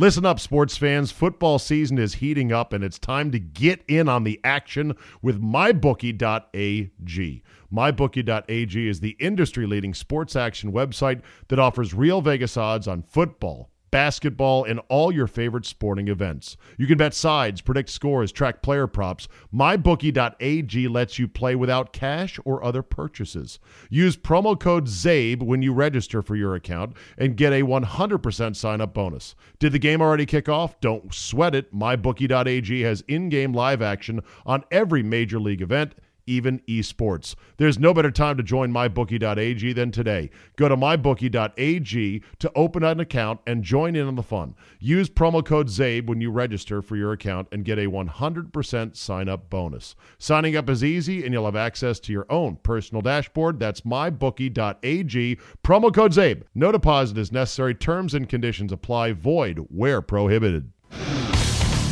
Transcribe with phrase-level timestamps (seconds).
[0.00, 1.10] Listen up, sports fans.
[1.10, 5.42] Football season is heating up, and it's time to get in on the action with
[5.42, 6.92] MyBookie.ag.
[7.74, 13.70] MyBookie.ag is the industry leading sports action website that offers real Vegas odds on football
[13.90, 16.56] basketball, and all your favorite sporting events.
[16.76, 19.28] You can bet sides, predict scores, track player props.
[19.54, 23.58] MyBookie.ag lets you play without cash or other purchases.
[23.90, 28.80] Use promo code ZABE when you register for your account and get a 100% sign
[28.80, 29.34] up bonus.
[29.58, 30.80] Did the game already kick off?
[30.80, 31.74] Don't sweat it.
[31.74, 35.94] MyBookie.ag has in game live action on every major league event
[36.28, 37.34] even esports.
[37.56, 40.30] There's no better time to join mybookie.ag than today.
[40.56, 44.54] Go to mybookie.ag to open an account and join in on the fun.
[44.78, 49.28] Use promo code ZABE when you register for your account and get a 100% sign
[49.28, 49.96] up bonus.
[50.18, 53.58] Signing up is easy and you'll have access to your own personal dashboard.
[53.58, 55.38] That's mybookie.ag.
[55.64, 56.42] Promo code ZABE.
[56.54, 57.74] No deposit is necessary.
[57.74, 59.12] Terms and conditions apply.
[59.12, 60.70] Void where prohibited.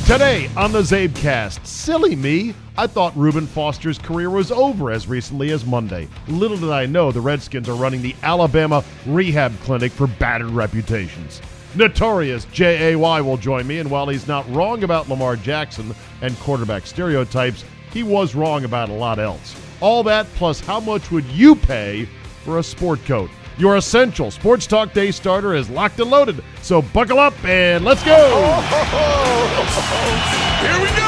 [0.06, 5.50] Today on the Zabecast, silly me, I thought Reuben Foster's career was over as recently
[5.50, 6.06] as Monday.
[6.28, 11.42] Little did I know the Redskins are running the Alabama Rehab Clinic for battered reputations.
[11.74, 16.86] Notorious JAY will join me, and while he's not wrong about Lamar Jackson and quarterback
[16.86, 19.60] stereotypes, he was wrong about a lot else.
[19.80, 22.04] All that plus how much would you pay
[22.44, 23.28] for a sport coat?
[23.58, 26.44] Your essential Sports Talk Day starter is locked and loaded.
[26.60, 28.16] So buckle up and let's go.
[30.60, 31.06] Here we go.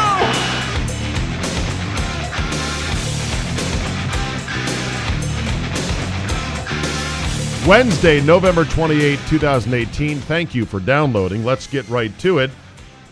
[7.68, 10.16] Wednesday, November 28, 2018.
[10.20, 11.44] Thank you for downloading.
[11.44, 12.50] Let's get right to it.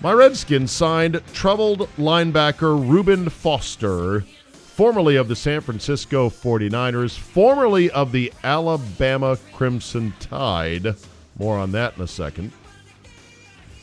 [0.00, 4.24] My Redskins signed troubled linebacker Reuben Foster
[4.76, 10.94] formerly of the San Francisco 49ers, formerly of the Alabama Crimson Tide.
[11.38, 12.52] More on that in a second.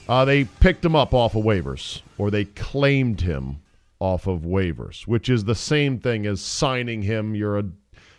[0.07, 3.57] Uh, they picked him up off of waivers, or they claimed him
[3.97, 7.33] off of waivers, which is the same thing as signing him.
[7.33, 7.65] You're a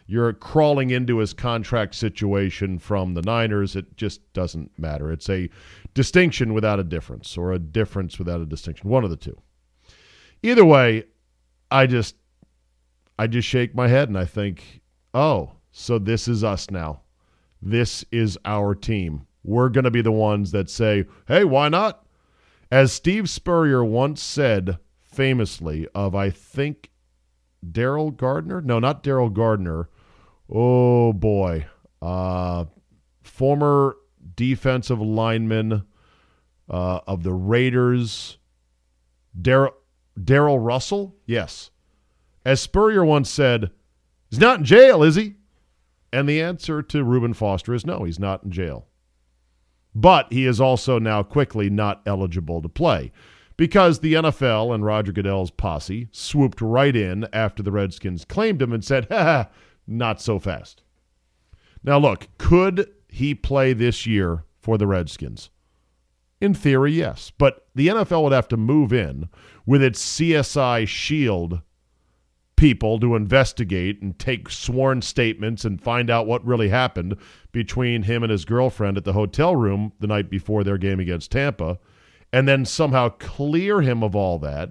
[0.09, 3.77] you're crawling into his contract situation from the Niners.
[3.77, 5.13] It just doesn't matter.
[5.13, 5.49] It's a
[5.95, 8.91] distinction without a difference, or a difference without a distinction.
[8.91, 9.41] One of the two.
[10.43, 11.05] Either way,
[11.71, 12.17] I just
[13.19, 14.81] I just shake my head and I think,
[15.13, 17.03] oh, so this is us now.
[17.63, 19.27] This is our team.
[19.43, 22.07] We're going to be the ones that say, hey, why not?
[22.71, 26.91] As Steve Spurrier once said famously of, I think,
[27.65, 28.61] Daryl Gardner?
[28.61, 29.89] No, not Daryl Gardner.
[30.51, 31.67] Oh, boy.
[32.03, 32.67] Uh,
[33.23, 33.97] former
[34.35, 35.85] defensive lineman
[36.69, 38.39] uh, of the Raiders,
[39.41, 39.73] Daryl
[40.27, 41.17] Russell?
[41.27, 41.71] Yes.
[42.45, 43.71] As Spurrier once said,
[44.31, 45.37] he's not in jail, is he?
[46.13, 48.87] And the answer to Reuben Foster is no, he's not in jail.
[49.95, 53.13] But he is also now quickly not eligible to play
[53.57, 58.73] because the NFL and Roger Goodell's posse swooped right in after the Redskins claimed him
[58.73, 59.49] and said, ha,
[59.87, 60.83] not so fast.
[61.83, 65.51] Now, look, could he play this year for the Redskins?
[66.41, 67.31] In theory, yes.
[67.37, 69.29] But the NFL would have to move in
[69.67, 71.61] with its CSI shield
[72.57, 77.17] people to investigate and take sworn statements and find out what really happened
[77.53, 81.33] between him and his girlfriend at the hotel room the night before their game against
[81.33, 81.79] Tampa,
[82.33, 84.71] and then somehow clear him of all that,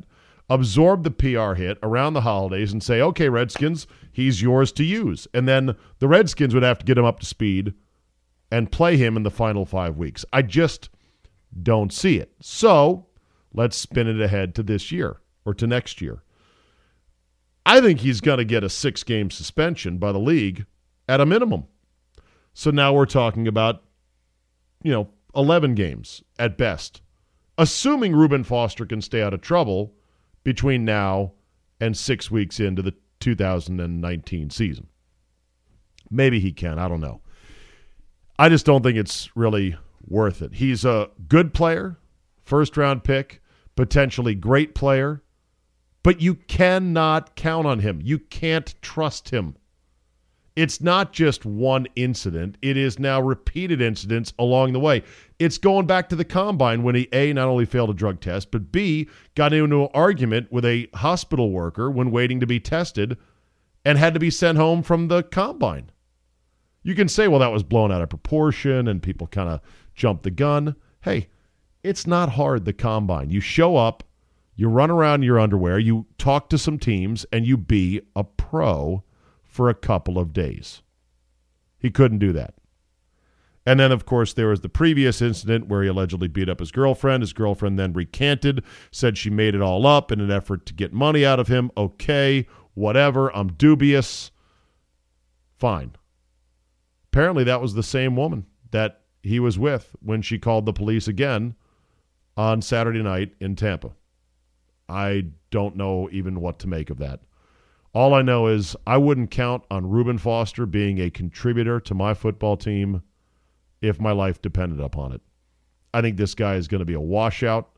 [0.49, 5.27] absorb the PR hit around the holidays, and say, okay, Redskins, he's yours to use.
[5.33, 7.73] And then the Redskins would have to get him up to speed
[8.51, 10.25] and play him in the final five weeks.
[10.31, 10.89] I just
[11.61, 12.33] don't see it.
[12.41, 13.07] So
[13.53, 16.22] let's spin it ahead to this year or to next year.
[17.65, 20.65] I think he's going to get a six game suspension by the league
[21.07, 21.65] at a minimum.
[22.53, 23.83] So now we're talking about,
[24.83, 27.01] you know, 11 games at best,
[27.57, 29.93] assuming Reuben Foster can stay out of trouble
[30.43, 31.33] between now
[31.79, 34.87] and six weeks into the 2019 season.
[36.11, 36.77] Maybe he can.
[36.77, 37.21] I don't know.
[38.37, 39.75] I just don't think it's really
[40.05, 40.53] worth it.
[40.55, 41.97] He's a good player,
[42.43, 43.41] first round pick,
[43.75, 45.22] potentially great player
[46.03, 47.99] but you cannot count on him.
[48.03, 49.55] You can't trust him.
[50.55, 55.01] It's not just one incident, it is now repeated incidents along the way.
[55.39, 58.51] It's going back to the combine when he A, not only failed a drug test,
[58.51, 63.17] but B, got into an argument with a hospital worker when waiting to be tested
[63.83, 65.89] and had to be sent home from the combine.
[66.83, 69.59] You can say, well, that was blown out of proportion and people kind of
[69.95, 70.75] jumped the gun.
[71.01, 71.29] Hey,
[71.81, 73.31] it's not hard, the combine.
[73.31, 74.03] You show up,
[74.55, 78.23] you run around in your underwear, you talk to some teams, and you be a
[78.23, 79.03] pro
[79.43, 80.81] for a couple of days.
[81.79, 82.55] He couldn't do that.
[83.65, 86.71] And then, of course, there was the previous incident where he allegedly beat up his
[86.71, 87.23] girlfriend.
[87.23, 90.91] His girlfriend then recanted, said she made it all up in an effort to get
[90.91, 91.71] money out of him.
[91.77, 93.33] Okay, whatever.
[93.35, 94.31] I'm dubious.
[95.57, 95.93] Fine.
[97.11, 101.07] Apparently, that was the same woman that he was with when she called the police
[101.07, 101.55] again
[102.35, 103.91] on Saturday night in Tampa.
[104.93, 107.21] I don't know even what to make of that.
[107.93, 112.13] All I know is I wouldn't count on Reuben Foster being a contributor to my
[112.13, 113.01] football team
[113.81, 115.21] if my life depended upon it.
[115.93, 117.69] I think this guy is going to be a washout,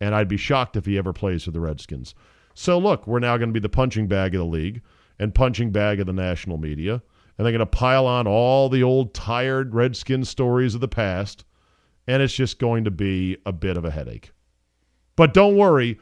[0.00, 2.14] and I'd be shocked if he ever plays for the Redskins.
[2.54, 4.80] So, look, we're now going to be the punching bag of the league
[5.18, 7.02] and punching bag of the national media,
[7.36, 11.44] and they're going to pile on all the old tired Redskin stories of the past,
[12.06, 14.32] and it's just going to be a bit of a headache.
[15.16, 15.98] But don't worry,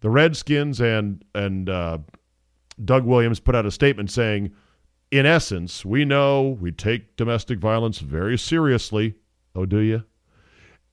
[0.00, 1.98] the Redskins and and uh,
[2.84, 4.52] Doug Williams put out a statement saying
[5.10, 9.14] in essence, we know we take domestic violence very seriously.
[9.54, 10.04] Oh, do you?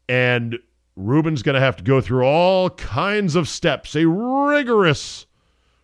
[0.07, 0.57] And
[0.96, 5.25] Reuben's going to have to go through all kinds of steps, a rigorous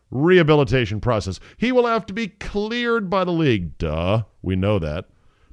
[0.09, 1.39] rehabilitation process.
[1.57, 3.77] He will have to be cleared by the league.
[3.77, 5.09] Duh, we know that.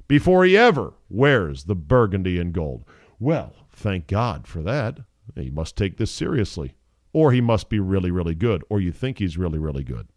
[0.07, 2.85] Before he ever wears the burgundy and gold.
[3.19, 4.99] Well, thank God for that.
[5.35, 6.73] He must take this seriously.
[7.11, 8.63] Or he must be really, really good.
[8.69, 10.07] Or you think he's really, really good.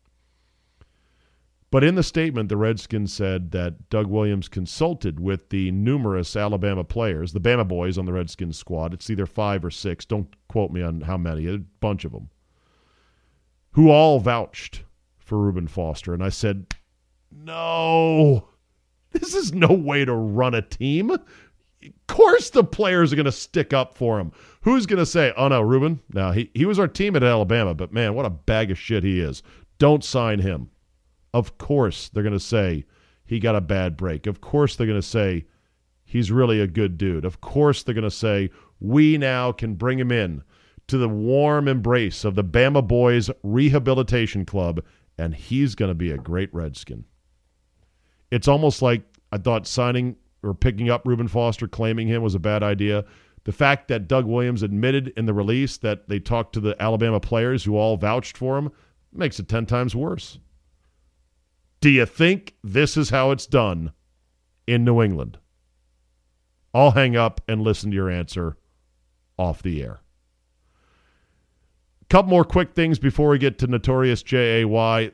[1.71, 6.85] But in the statement, the Redskins said that Doug Williams consulted with the numerous Alabama
[6.85, 8.93] players, the Bama boys on the Redskins squad.
[8.93, 10.05] It's either five or six.
[10.05, 12.29] Don't quote me on how many, a bunch of them,
[13.71, 14.85] who all vouched
[15.19, 16.13] for Reuben Foster.
[16.13, 16.67] And I said,
[17.31, 18.49] no,
[19.13, 21.17] this is no way to run a team.
[21.85, 24.33] Of course, the players are going to stick up for him.
[24.63, 26.01] Who's going to say, oh, no, Reuben?
[26.13, 29.03] No, he, he was our team at Alabama, but man, what a bag of shit
[29.03, 29.43] he is.
[29.79, 30.71] Don't sign him.
[31.35, 32.85] Of course, they're going to say
[33.25, 34.27] he got a bad break.
[34.27, 35.47] Of course, they're going to say
[36.05, 37.25] he's really a good dude.
[37.25, 38.51] Of course, they're going to say
[38.81, 40.43] we now can bring him in
[40.89, 44.83] to the warm embrace of the Bama Boys Rehabilitation Club,
[45.17, 47.05] and he's going to be a great Redskin.
[48.31, 52.41] It's almost like I thought signing or picking up Reuben Foster, claiming him was a
[52.41, 53.05] bad idea.
[53.45, 57.21] The fact that Doug Williams admitted in the release that they talked to the Alabama
[57.21, 58.71] players who all vouched for him
[59.13, 60.39] makes it 10 times worse.
[61.81, 63.93] Do you think this is how it's done
[64.67, 65.39] in New England?
[66.73, 68.57] I'll hang up and listen to your answer
[69.37, 70.01] off the air.
[72.03, 74.63] A couple more quick things before we get to Notorious JAY.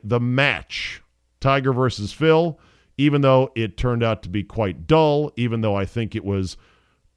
[0.03, 1.01] The match,
[1.39, 2.59] Tiger versus Phil,
[2.99, 6.57] even though it turned out to be quite dull, even though I think it was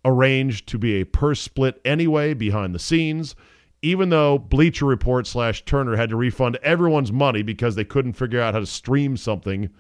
[0.05, 3.35] arranged to be a purse split anyway behind the scenes,
[3.83, 8.41] even though Bleacher Report slash Turner had to refund everyone's money because they couldn't figure
[8.41, 9.71] out how to stream something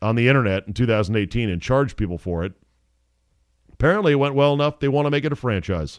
[0.00, 2.52] on the internet in 2018 and charge people for it,
[3.72, 5.98] apparently it went well enough they want to make it a franchise.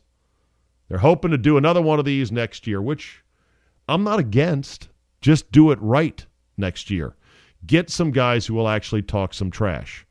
[0.87, 3.21] They're hoping to do another one of these next year, which
[3.89, 4.87] I'm not against.
[5.19, 6.25] Just do it right
[6.55, 7.17] next year.
[7.65, 10.05] Get some guys who will actually talk some trash.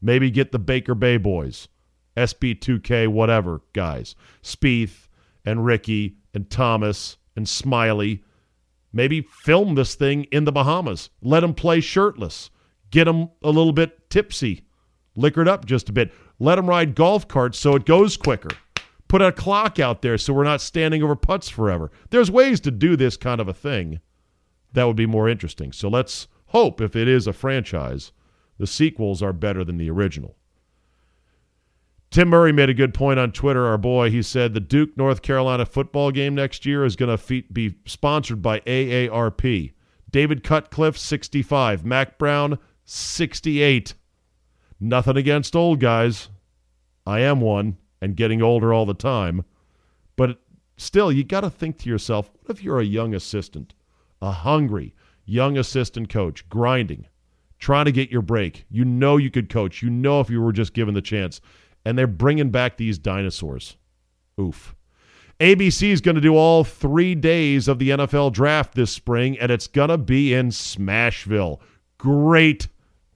[0.00, 1.68] Maybe get the Baker Bay boys,
[2.16, 5.08] SB2K, whatever guys, Spieth
[5.44, 8.22] and Rickie and Thomas and Smylie.
[8.92, 11.10] Maybe film this thing in the Bahamas.
[11.20, 12.50] Let them play shirtless.
[12.90, 14.66] Get them a little bit tipsy,
[15.16, 16.12] liquored up just a bit.
[16.38, 18.50] Let them ride golf carts so it goes quicker.
[19.08, 21.90] Put a clock out there so we're not standing over putts forever.
[22.10, 24.00] There's ways to do this kind of a thing
[24.72, 25.72] that would be more interesting.
[25.72, 28.12] So let's hope, if it is a franchise,
[28.58, 30.36] the sequels are better than the original.
[32.10, 34.08] Tim Murray made a good point on Twitter, our boy.
[34.08, 38.40] He said the Duke North Carolina football game next year is going to be sponsored
[38.40, 39.72] by AARP.
[40.12, 41.84] David Cutcliffe, 65.
[41.84, 43.94] Mack Brown, 68.
[44.78, 46.28] Nothing against old guys.
[47.04, 49.44] I am one and getting older all the time.
[50.14, 50.40] But
[50.76, 53.74] still, you got to think to yourself what if you're a young assistant,
[54.22, 54.94] a hungry
[55.24, 57.06] young assistant coach, grinding,
[57.58, 58.64] trying to get your break?
[58.70, 59.82] You know you could coach.
[59.82, 61.40] You know if you were just given the chance
[61.84, 63.76] and they're bringing back these dinosaurs.
[64.40, 64.74] Oof.
[65.40, 69.50] ABC is going to do all three days of the NFL draft this spring, and
[69.50, 71.58] it's going to be in Smashville.
[71.98, 72.68] Great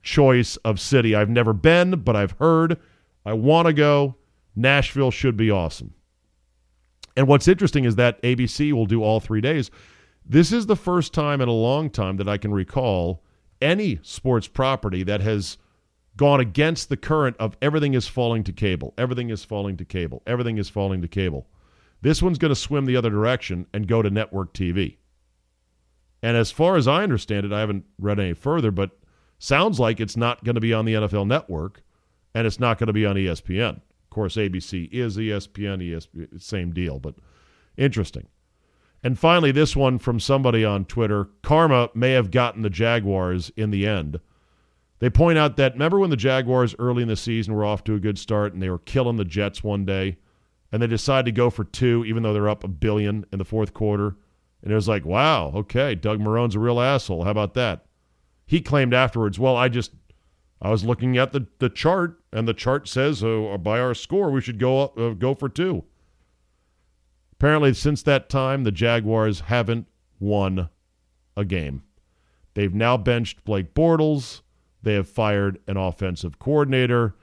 [0.03, 1.15] choice of city.
[1.15, 2.77] I've never been, but I've heard.
[3.25, 4.15] I want to go.
[4.55, 5.93] Nashville should be awesome.
[7.15, 9.71] And what's interesting is that ABC will do all three days.
[10.29, 13.23] This is the first time in a long time that I can recall
[13.61, 15.57] any sports property that has–
[16.19, 20.21] gone against the current of everything is falling to cable, everything is falling to cable,
[20.27, 21.47] everything is falling to cable.
[22.01, 24.97] This one's going to swim the other direction and go to network TV.
[26.21, 28.91] And as far as I understand it, I haven't read any further, but
[29.37, 31.83] sounds like it's not going to be on the NFL network.
[32.35, 33.77] and it's not going to be on ESPN.
[33.77, 37.15] Of course, ABC is ESPN, ESPN, same deal, but
[37.77, 38.27] interesting.
[39.03, 43.71] And finally, this one from somebody on Twitter Karma may have gotten the Jaguars in
[43.71, 44.19] the end.
[44.99, 47.95] They point out that remember when the Jaguars early in the season were off to
[47.95, 50.17] a good start and they were killing the Jets one day,
[50.71, 53.45] and they decided to go for two, even though they're up a billion in the
[53.45, 54.17] fourth quarter.
[54.61, 57.23] And it was like, wow, okay, Doug Marrone's a real asshole.
[57.23, 57.85] How about that?
[58.45, 59.91] He claimed afterwards, well, I just,
[60.61, 64.29] I was looking at the, the chart, and the chart says uh, by our score
[64.29, 65.85] we should go uh, go for two.
[67.39, 69.87] Apparently, since that time, the Jaguars haven't
[70.19, 70.67] won
[71.37, 71.83] a game.
[72.53, 74.41] They've now benched Blake Bortles.
[74.83, 77.15] They have fired an offensive coordinator,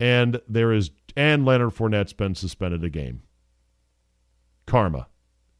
[0.00, 3.22] and there is and Leonard Fournette's been suspended a game.
[4.66, 5.06] Karma,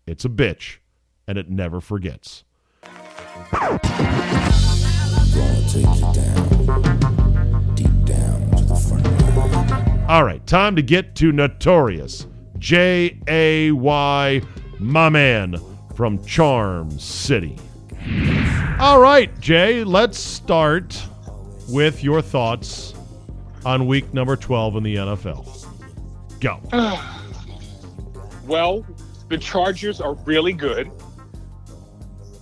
[0.09, 0.79] it's a bitch,
[1.29, 2.43] and it never forgets.
[10.09, 12.27] All right, time to get to Notorious.
[12.61, 14.43] J A Y,
[14.79, 15.57] my man
[15.97, 17.57] from Charm City.
[18.79, 21.03] All right, Jay, let's start
[21.71, 22.95] with your thoughts
[23.65, 25.67] on week number 12 in the NFL.
[26.39, 26.61] Go.
[28.47, 28.87] well,
[29.29, 30.91] the Chargers are really good.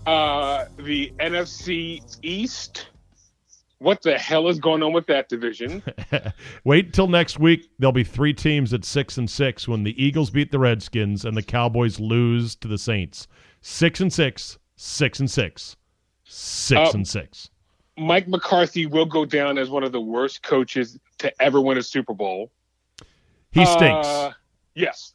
[0.05, 2.89] Uh, the NFC East
[3.79, 5.83] what the hell is going on with that division?
[6.65, 7.71] Wait till next week.
[7.79, 11.37] There'll be three teams at six and six when the Eagles beat the Redskins and
[11.37, 13.29] the Cowboys lose to the Saints.
[13.61, 15.77] Six and six, six and six,
[16.25, 17.51] six uh, and six.
[17.97, 21.83] Mike McCarthy will go down as one of the worst coaches to ever win a
[21.83, 22.51] Super Bowl.
[23.51, 24.07] He stinks.
[24.07, 24.33] Uh,
[24.75, 25.15] yes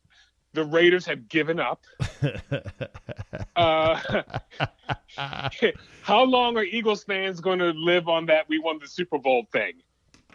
[0.53, 1.83] the Raiders have given up.
[3.55, 3.99] uh,
[6.01, 9.45] how long are Eagles fans going to live on that we won the Super Bowl
[9.51, 9.73] thing?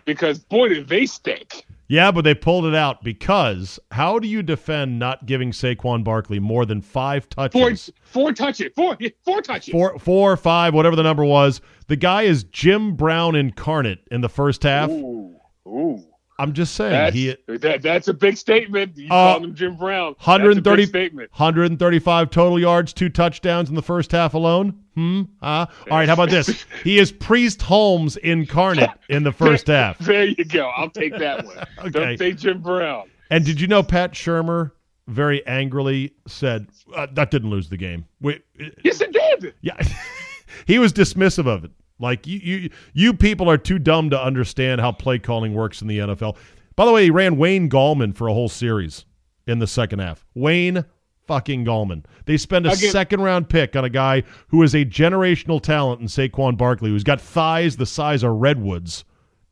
[0.05, 1.67] Because boy, did they stink.
[1.89, 6.39] Yeah, but they pulled it out because how do you defend not giving Saquon Barkley
[6.39, 7.87] more than five touches?
[7.87, 11.63] Four, four touches, four, four touches, four, four, five, whatever the number was.
[11.87, 14.91] The guy is Jim Brown incarnate in the first half.
[14.91, 16.05] Ooh, ooh.
[16.41, 18.97] I'm just saying that's, he that, that's a big statement.
[18.97, 20.15] You uh, call him Jim Brown.
[20.23, 21.31] 130 statement.
[21.33, 24.79] 135 total yards, two touchdowns in the first half alone.
[24.95, 25.23] Hmm.
[25.43, 26.07] Uh, all right.
[26.09, 26.65] How about this?
[26.85, 29.99] He is Priest Holmes incarnate in the first half.
[29.99, 30.71] There you go.
[30.77, 31.59] I'll take that one.
[31.79, 31.91] okay.
[31.91, 33.11] Don't say Jim Brown.
[33.31, 34.73] And did you know Pat Shurmur
[35.09, 38.07] very angrily said uh, that didn't lose the game?
[38.21, 38.41] We,
[38.85, 39.55] yes, it did.
[39.61, 39.77] Yeah.
[40.67, 41.71] he was dismissive of it.
[41.99, 45.89] Like you, you, you people are too dumb to understand how play calling works in
[45.89, 46.37] the NFL.
[46.77, 49.05] By the way, he ran Wayne Gallman for a whole series
[49.47, 50.25] in the second half.
[50.35, 50.85] Wayne
[51.27, 52.05] fucking Gallman.
[52.25, 52.91] They spend a Again.
[52.91, 57.05] second round pick on a guy who is a generational talent in Saquon Barkley, who's
[57.05, 59.05] got thighs the size of redwoods.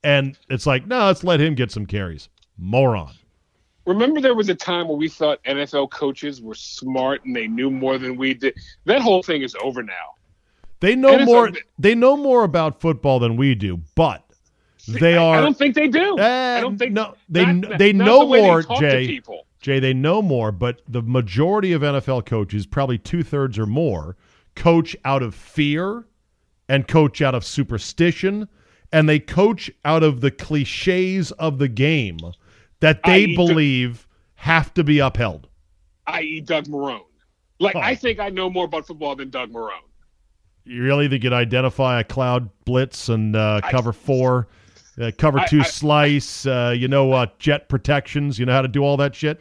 [0.05, 2.29] And it's like, no, let's let him get some carries.
[2.57, 3.13] Moron.
[3.87, 7.71] Remember, there was a time where we thought NFL coaches were smart and they knew
[7.71, 8.57] more than we did.
[8.85, 10.15] That whole thing is over now.
[10.87, 11.51] They know more.
[11.81, 14.25] they know more about football than we do, but
[14.87, 15.37] they are.
[15.37, 16.17] I don't think they do.
[16.17, 17.15] I eh, don't think no.
[17.29, 19.21] They not, they know the more, Jay.
[19.59, 24.17] Jay, they know more, but the majority of NFL coaches, probably two thirds or more,
[24.55, 26.05] coach out of fear
[26.69, 28.49] and coach out of superstition,
[28.93, 32.19] and they coach out of the cliches of the game
[32.79, 35.49] that they believe have to be upheld.
[36.07, 37.01] I.e., Doug Marrone.
[37.59, 37.81] Like oh.
[37.81, 39.86] I think I know more about football than Doug Marrone.
[40.67, 44.49] You really think you'd identify a cloud blitz and uh, cover four,
[45.01, 48.39] uh, cover two I, I, slice, uh, you know, uh, jet protections?
[48.39, 49.41] You know how to do all that shit?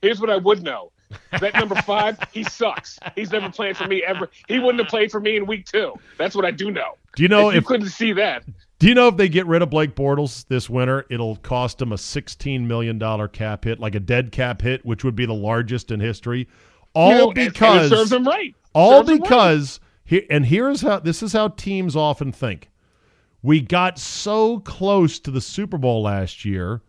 [0.00, 0.92] Here's what I would know.
[1.40, 2.98] That number five, he sucks.
[3.16, 4.28] He's never played for me ever.
[4.46, 5.94] He wouldn't have played for me in week two.
[6.18, 6.96] That's what I do know.
[7.16, 8.44] Do you know if, if you couldn't see that?
[8.78, 11.92] Do you know if they get rid of Blake Bortles this winter, it'll cost them
[11.92, 15.90] a $16 million cap hit, like a dead cap hit, which would be the largest
[15.90, 16.48] in history.
[16.94, 18.54] All you know, because and, and serves them right.
[18.72, 22.68] All serves because here, and here's how this is how teams often think.
[23.42, 26.82] We got so close to the Super Bowl last year,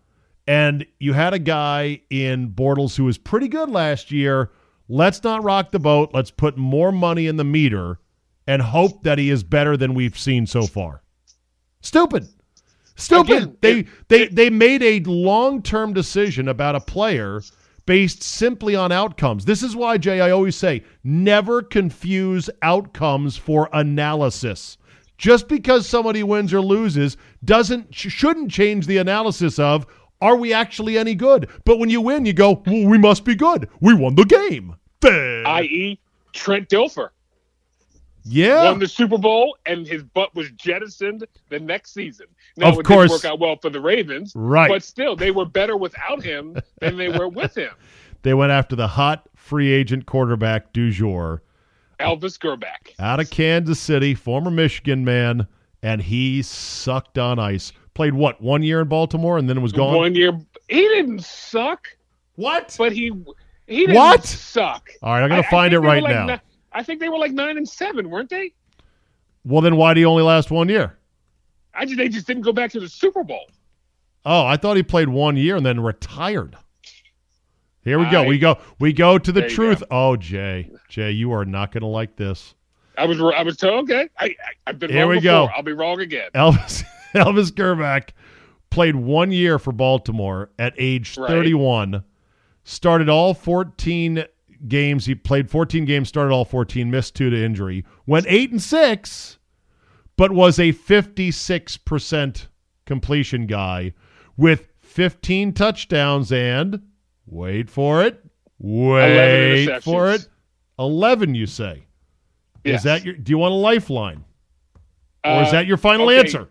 [0.48, 4.50] and you had a guy in Bortles who was pretty good last year.
[4.90, 6.10] Let's not rock the boat.
[6.14, 8.00] Let's put more money in the meter
[8.48, 11.04] and hope that he is better than we've seen so far.
[11.82, 12.28] Stupid.
[12.96, 13.38] Stupid.
[13.38, 17.42] Again, they it, they they made a long-term decision about a player
[17.92, 19.44] based simply on outcomes.
[19.44, 24.78] This is why, Jay, I always say never confuse outcomes for analysis.
[25.18, 29.86] Just because somebody wins or loses doesn't shouldn't change the analysis of
[30.22, 31.50] are we actually any good?
[31.66, 33.68] But when you win, you go, well, we must be good.
[33.82, 34.74] We won the game.
[35.04, 36.00] I.e.,
[36.32, 37.10] Trent Dilfer.
[38.24, 38.70] Yeah.
[38.70, 42.28] won the Super Bowl, and his butt was jettisoned the next season.
[42.58, 43.10] Now, Of it course.
[43.10, 44.70] didn't work out well for the Ravens, Right.
[44.70, 47.72] but still, they were better without him than they were with him.
[48.24, 51.42] They went after the hot free agent quarterback du jour
[52.00, 52.92] Elvis Grbac.
[53.00, 55.48] out of Kansas City, former Michigan man,
[55.82, 57.74] and he sucked on ice.
[57.96, 59.96] Played what, one year in Baltimore and then was gone?
[59.96, 60.34] One year,
[60.70, 61.88] he didn't suck,
[62.36, 62.76] What?
[62.78, 63.12] but he
[63.66, 64.24] he didn't What?
[64.24, 64.90] suck.
[65.02, 66.26] All right, I'm gonna I find it they were right like now.
[66.28, 66.40] ni-
[66.74, 68.54] I think they were like nine and seven, weren't they?
[69.46, 70.96] well, then why do you only last one year?
[71.74, 73.46] I just they just didn't go back to the Super Bowl.
[74.26, 76.56] Oh, I thought he played one year and then retired.
[77.84, 78.24] Here we go.
[78.24, 78.60] We go.
[78.80, 79.80] We go to the truth.
[79.80, 79.86] go.
[79.90, 82.54] Oh, Jay, Jay, you are not going to like this.
[82.98, 84.10] I was I was told okay.
[84.20, 84.36] I, I
[84.68, 85.48] I've been Here wrong we before.
[85.48, 85.54] go.
[85.56, 86.30] I'll be wrong again.
[86.36, 86.84] Elvis
[87.16, 88.10] Elvis Grbac
[88.70, 91.28] played one year for Baltimore at age Right.
[91.30, 92.04] 31.
[92.64, 94.26] Started all 14
[94.68, 95.06] games.
[95.08, 96.10] He played 14 games.
[96.10, 96.92] Started all 14.
[96.92, 97.84] Missed two to injury.
[98.06, 99.40] Went eight and six,
[100.22, 102.48] but was a 56 percent
[102.86, 103.92] completion guy
[104.38, 106.80] with 15 touchdowns and
[107.26, 108.24] wait for it,
[108.60, 110.28] wait for it,
[110.78, 111.34] 11.
[111.34, 111.86] You say?
[112.64, 113.16] Is that your?
[113.16, 114.24] Do you want a lifeline,
[115.26, 116.20] or is Uh, that your final okay.
[116.20, 116.50] answer?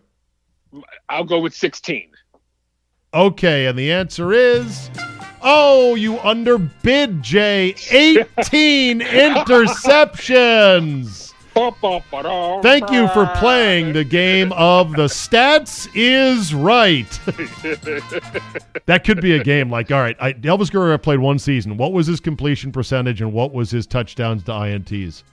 [1.07, 2.09] I'll go with sixteen.
[3.13, 4.89] Okay, and the answer is
[5.41, 7.73] Oh, you underbid, Jay.
[7.89, 8.99] 18
[10.19, 11.30] interceptions.
[12.61, 17.09] Thank you for playing the game of the stats is right.
[18.85, 21.77] that could be a game like, all right, I, Elvis Guerrero played one season.
[21.77, 25.23] What was his completion percentage and what was his touchdowns to INTs?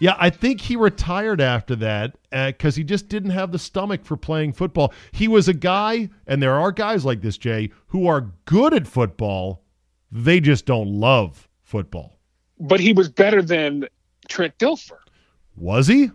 [0.00, 4.02] Yeah, I think he retired after that uh, because he just didn't have the stomach
[4.02, 4.94] for playing football.
[5.12, 8.86] He was a guy, and there are guys like this, Jay, who are good at
[8.86, 9.62] football.
[10.10, 12.18] They just don't love football.
[12.58, 13.88] But he was better than
[14.26, 14.98] Trent Dilfer.
[15.60, 16.10] Was he?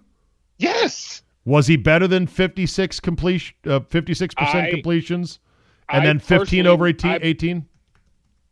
[0.58, 1.22] Yes.
[1.46, 4.34] Was he better than 56 completion, uh, 56%
[4.68, 5.40] I- completions?
[5.88, 7.12] And I then 15 over 18?
[7.12, 7.66] I- 18?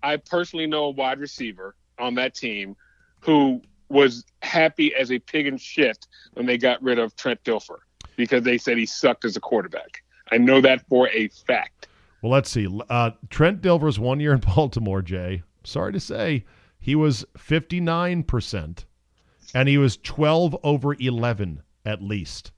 [0.04, 2.76] I personally know a wide receiver on that team
[3.22, 7.80] who was happy as a pig in shit when they got rid of Trent Dilfer
[8.16, 10.04] because they said he sucked as a quarterback.
[10.32, 11.88] I know that for a fact.
[12.22, 12.68] Well, let's see.
[12.90, 15.42] Uh, Trent Dilfer's one year in Baltimore, Jay.
[15.64, 16.46] Sorry to say,
[16.80, 18.86] he was 59%,
[19.54, 22.52] and he was 12 over 11 at least.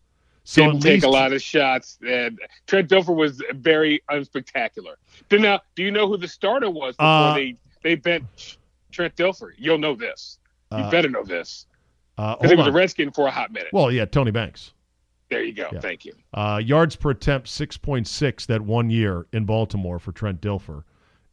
[0.44, 4.94] So Didn't take least, a lot of shots, and Trent Dilfer was very unspectacular.
[5.30, 8.60] Then now, do you know who the starter was before Uh, they they benched
[8.92, 9.54] Trent Dilfer?
[9.58, 10.38] You'll know this.
[10.72, 11.66] You Uh, better know this
[12.20, 12.78] uh, because he hold was a.
[12.78, 13.70] Redskin for a hot minute.
[13.74, 14.74] Well, yeah, Tony Banks.
[15.30, 15.68] there you go.
[15.74, 15.80] yeah.
[15.80, 16.14] Thank you.
[16.32, 20.84] Uh, yards per attempt, 6.6 that one year in Baltimore for Trent Dilfer.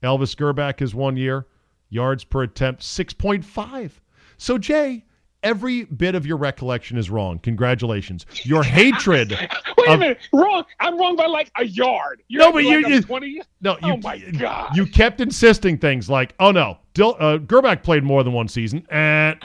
[0.02, 1.46] Elvis Grbac is one year.
[1.90, 3.90] Yards per attempt, 6.5.
[4.38, 5.04] So, Jay,
[5.42, 7.38] every bit of your recollection is wrong.
[7.40, 8.26] Congratulations.
[8.44, 9.30] Your hatred.
[9.78, 10.64] Wait a of- minute, wrong.
[10.80, 12.22] I'm wrong by like a yard.
[12.28, 13.42] You're No, but you- like you- 20.
[13.60, 14.76] No, you, Oh my God.
[14.76, 18.86] you kept insisting things like, oh no, Dil- uh, Grbac played more than one season.
[18.90, 19.38] And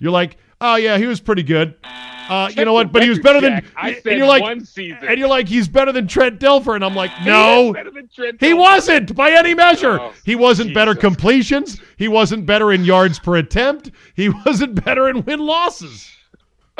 [0.00, 1.74] you're like, oh yeah, he was pretty good.
[1.84, 2.92] Uh, you know what?
[2.92, 3.66] But he was better than.
[3.74, 4.98] I and said you're like, one season.
[5.02, 7.74] and you're like, he's better than Trent Dilfer, and I'm like, no,
[8.14, 9.98] Trent he wasn't by any measure.
[10.00, 11.80] Oh, he wasn't better completions.
[11.96, 13.90] He wasn't better in yards per attempt.
[14.14, 16.08] He wasn't better in win losses.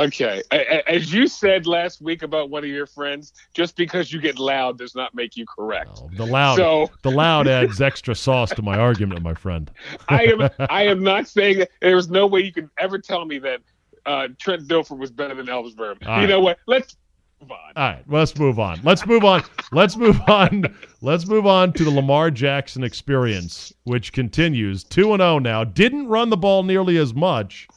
[0.01, 0.43] Okay,
[0.87, 4.79] as you said last week about one of your friends, just because you get loud
[4.79, 6.01] does not make you correct.
[6.03, 9.71] Oh, the loud, So- the loud adds extra sauce to my argument, my friend.
[10.09, 13.39] I am I am not saying that there's no way you can ever tell me
[13.41, 13.61] that
[14.07, 15.99] uh, Trent Dilfer was better than Elvis Burham.
[16.07, 16.29] All you right.
[16.29, 16.59] know what?
[16.67, 16.97] Let's
[17.41, 17.59] move on.
[17.77, 18.81] All right, let's move on.
[18.83, 19.43] Let's move on.
[19.73, 20.65] Let's move on.
[21.03, 25.65] Let's move on to the Lamar Jackson experience, which continues 2 and 0 now.
[25.65, 27.69] Didn't run the ball nearly as much.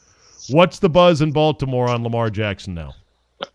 [0.50, 2.94] What's the buzz in Baltimore on Lamar Jackson now?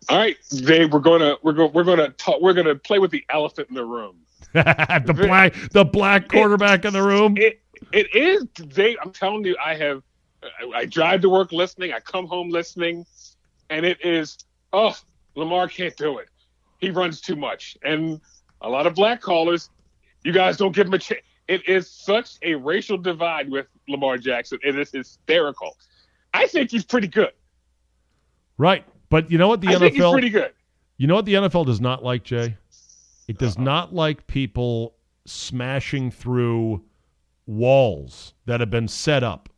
[0.08, 3.24] All right, Dave, we're gonna we're going we're gonna talk, we're gonna play with the
[3.30, 4.16] elephant in the room.
[4.52, 7.36] the black the black quarterback in the room.
[7.36, 7.60] It
[7.92, 8.96] it is Dave.
[9.02, 10.02] I'm telling you, I have
[10.42, 11.92] I, I drive to work listening.
[11.92, 13.06] I come home listening,
[13.70, 14.38] and it is
[14.72, 14.96] oh
[15.34, 16.28] Lamar can't do it.
[16.78, 18.20] He runs too much, and
[18.62, 19.70] a lot of black callers,
[20.24, 21.22] you guys don't give him a chance.
[21.48, 24.58] It is such a racial divide with Lamar Jackson.
[24.62, 25.76] It is hysterical.
[26.34, 27.32] I think he's pretty good.
[28.58, 28.84] Right.
[29.08, 30.52] But you know what the I think he's NFL pretty good.
[30.96, 32.56] You know what the NFL does not like, Jay?
[33.26, 36.84] It does not like people smashing through
[37.46, 39.48] walls that have been set up.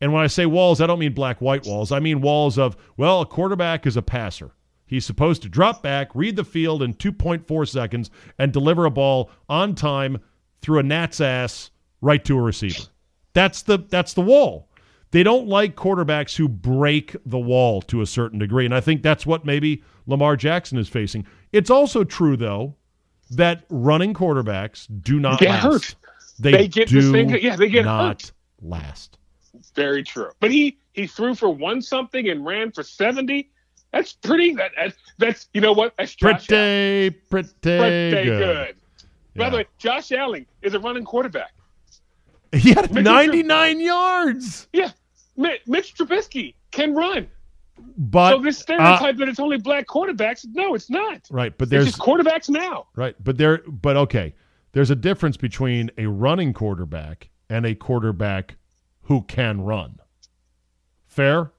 [0.00, 1.92] And when I say walls, I don't mean black white walls.
[1.92, 4.50] I mean walls of, well, a quarterback is a passer.
[4.86, 9.30] He's supposed to drop back, read the field in 2.4 seconds, and deliver a ball
[9.48, 10.18] on time
[10.60, 12.84] through a gnat's ass right to a receiver.
[13.32, 14.68] That's the that's the wall.
[15.14, 18.64] They don't like quarterbacks who break the wall to a certain degree.
[18.64, 21.24] And I think that's what maybe Lamar Jackson is facing.
[21.52, 22.74] It's also true, though,
[23.30, 25.62] that running quarterbacks do not Get last.
[25.62, 25.94] hurt.
[26.40, 28.32] They, They get do thing- yeah, they get not hurt.
[28.60, 29.18] last.
[29.76, 30.30] Very true.
[30.40, 33.50] But he he threw for one something and ran for seventy.
[33.92, 34.52] That's pretty.
[34.54, 35.94] That, that's that's you know what?
[35.96, 37.14] That's Josh Allen.
[37.30, 38.38] Pretty, pretty, Pretty good.
[38.40, 38.76] good.
[39.36, 39.50] By Yeah.
[39.50, 41.52] the way, Josh Allen is a running quarterback.
[42.52, 44.66] He had Mitchell- 99 yards.
[44.72, 44.90] Yeah,
[45.36, 47.28] Mitch Trubisky can run.
[47.96, 51.22] But so this stereotype uh, that it's only black quarterbacks, no, it's not.
[51.30, 52.86] right, but It's there's just quarterbacks now.
[52.94, 54.34] right, but there but okay.
[54.72, 58.56] There's a difference between a running quarterback and a quarterback
[59.02, 60.00] who can run.
[61.06, 61.52] Fair?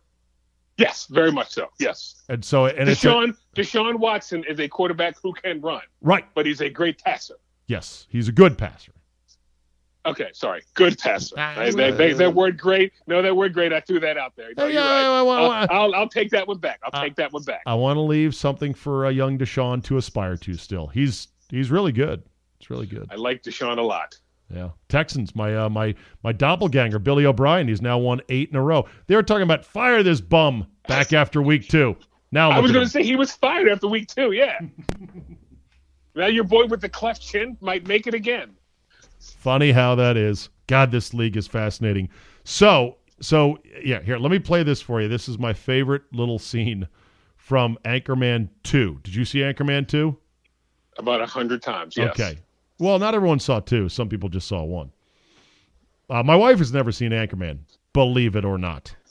[0.78, 1.70] Yes, very much so.
[1.80, 2.24] Yes.
[2.28, 6.26] And so and it's a, Deshaun Deshaun Watson is a quarterback who can run, right.
[6.34, 7.36] but he's a great passer.
[7.68, 8.92] Yes, he's a good passer.
[10.06, 11.38] Okay, sorry, good passer.
[11.40, 14.52] I- that, that- that word "great," no, that word "great." I threw that out there.
[14.56, 15.02] No, Yeah, right.
[15.02, 16.80] well, well, I'll, I'll, I'll take that one back.
[16.84, 17.64] I'll Uh, take that one back.
[17.66, 20.88] I want to leave something for a young Deshaun to aspire to still.
[20.88, 22.22] He's he's really good.
[22.60, 23.08] It's really good.
[23.12, 24.16] I like Deshaun a lot.
[24.54, 25.36] Yeah, Texans.
[25.36, 27.68] My uh, my my doppelganger Billy O'Brien.
[27.68, 28.86] He's now won eight in a row.
[29.08, 31.96] They were talking about fire this bum back after week two.
[32.32, 34.34] Now I was going to say he was fired after week two.
[34.34, 34.60] Yeah.
[36.16, 38.52] now your boy with the cleft chin might make it again.
[39.32, 40.50] Funny how that is.
[40.68, 42.10] God, this league is fascinating.
[42.44, 45.08] So so yeah, here let me play this for you.
[45.08, 46.88] This is my favorite little scene
[47.38, 49.00] from Anchorman Two.
[49.04, 50.18] Did you see Anchorman Two?
[50.98, 51.96] About a hundred times.
[51.98, 52.12] Yes.
[52.12, 52.38] Okay.
[52.80, 53.90] Well, not everyone saw two.
[53.90, 54.92] Some people just saw one.
[56.10, 57.60] Uh, my wife has never seen Anchorman,
[57.94, 58.96] believe it or not.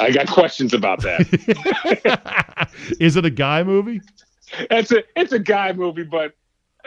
[0.00, 2.68] I got questions about that.
[3.00, 4.00] Is it a guy movie?
[4.70, 6.34] it's a it's a guy movie, but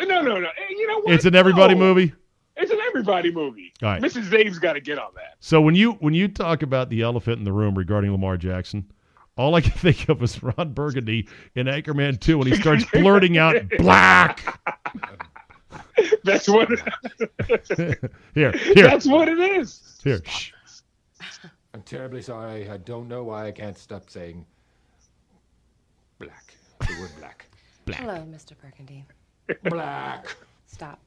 [0.05, 0.49] no, no, no.
[0.69, 1.13] You know what?
[1.13, 1.79] It's an everybody No.
[1.79, 2.13] movie.
[2.57, 3.73] It's an everybody movie.
[3.81, 4.01] All right.
[4.01, 4.29] Mrs.
[4.29, 5.35] Zabe's got to get on that.
[5.39, 8.91] So when you when you talk about the elephant in the room regarding Lamar Jackson,
[9.37, 13.37] all I can think of is Ron Burgundy in Anchorman 2 when he starts blurting
[13.37, 14.59] out black.
[16.23, 16.67] That's what.
[18.35, 19.99] Here, here, That's what it is.
[20.03, 20.21] here.
[20.25, 20.51] Shh.
[21.73, 22.69] I'm terribly sorry.
[22.69, 24.45] I don't know why I can't stop saying
[26.19, 26.53] black.
[26.81, 27.45] The word black.
[27.95, 28.53] Hello, Mr.
[28.61, 29.05] Burgundy.
[29.63, 30.35] Black.
[30.67, 30.99] Stop.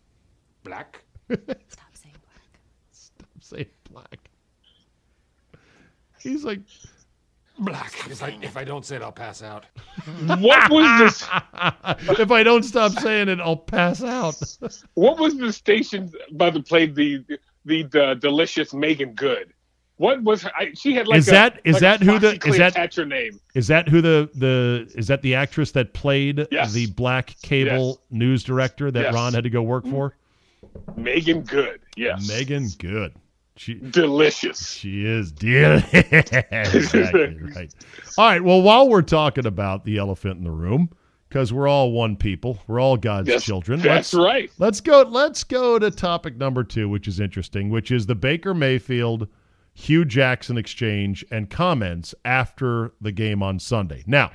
[0.63, 1.05] Black.
[1.31, 2.61] Stop saying black.
[2.93, 4.31] Stop saying black.
[6.21, 6.61] He's like,
[7.59, 7.95] Black.
[8.11, 9.67] If I, if I don't say it, I'll pass out.
[10.27, 11.23] What was this?
[12.19, 14.35] if I don't stop saying it, I'll pass out.
[14.95, 17.25] What was the station by the play the
[17.65, 19.54] the, the delicious Meagan Good?
[19.97, 20.51] What was her?
[20.59, 23.07] I, she had like Is a, that- is like that who the- is that- Cleopatra
[23.07, 23.39] name?
[23.55, 26.73] Is that who the the is that the actress that played Yes.
[26.73, 27.99] the black cable Yes.
[28.11, 29.15] news director that Yes.
[29.15, 30.17] Ron had to go work for?
[30.97, 31.81] Meagan Good.
[31.97, 32.29] Yes.
[32.29, 33.13] Meagan Good.
[33.57, 34.69] She Delicious.
[34.73, 35.81] she is deal.
[35.93, 37.73] exactly right.
[38.19, 38.43] All right.
[38.43, 40.91] Well, while we're talking about the elephant in the room,
[41.29, 43.79] because we're all one people, we're all God's children.
[43.81, 44.51] That's let's, right.
[44.59, 45.03] Let's go.
[45.03, 49.29] Let's go to topic number two, which is interesting, which is the Baker Mayfield
[49.75, 54.05] Hue Jackson exchange and comments after the game on Sunday.
[54.07, 54.31] Now,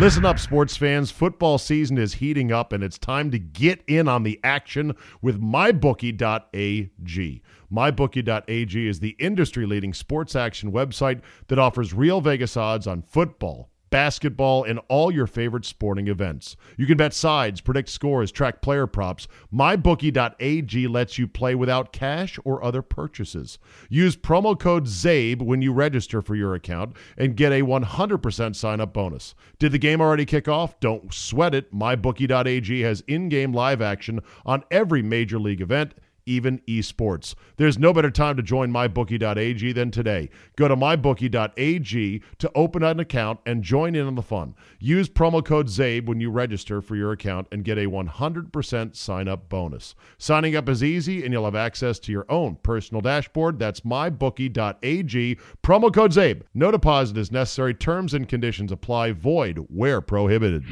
[0.00, 1.10] listen up, sports fans.
[1.10, 5.40] Football season is heating up, and it's time to get in on the action with
[5.40, 7.42] mybookie.ag.
[7.72, 13.70] MyBookie.ag is the industry leading sports action website that offers real Vegas odds on football
[13.90, 16.56] basketball, and all your favorite sporting events.
[16.76, 19.28] You can bet sides, predict scores, track player props.
[19.52, 23.58] MyBookie.ag lets you play without cash or other purchases.
[23.88, 28.80] Use promo code ZABE when you register for your account and get a 100% sign
[28.80, 29.34] up bonus.
[29.58, 30.78] Did the game already kick off?
[30.80, 31.72] Don't sweat it.
[31.74, 35.94] MyBookie.ag has in game live action on every major league event
[36.30, 37.34] even esports.
[37.56, 40.30] There's no better time to join mybookie.ag than today.
[40.56, 44.54] Go to mybookie.ag to open an account and join in on the fun.
[44.78, 49.26] Use promo code ZABE when you register for your account and get a 100% sign
[49.26, 49.96] up bonus.
[50.18, 53.58] Signing up is easy and you'll have access to your own personal dashboard.
[53.58, 55.38] That's mybookie.ag.
[55.64, 56.42] Promo code ZABE.
[56.54, 57.74] No deposit is necessary.
[57.74, 59.12] Terms and conditions apply.
[59.12, 60.64] Void where prohibited.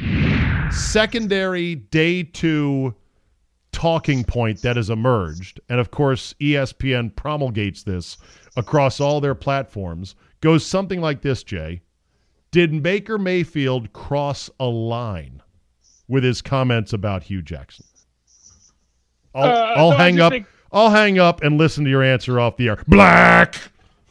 [0.71, 2.95] Secondary day two
[3.83, 8.17] talking point that has emerged, and of course, ESPN promulgates this
[8.57, 11.81] across all their platforms, goes something like this, Jay.
[12.51, 15.41] Did Baker Mayfield cross a line
[16.09, 17.85] with his comments about Hue Jackson?
[19.33, 20.33] I'll, Uh, I'll no, hang up.
[20.33, 22.83] think- I'll hang up and listen to your answer off the air.
[22.89, 23.55] Black.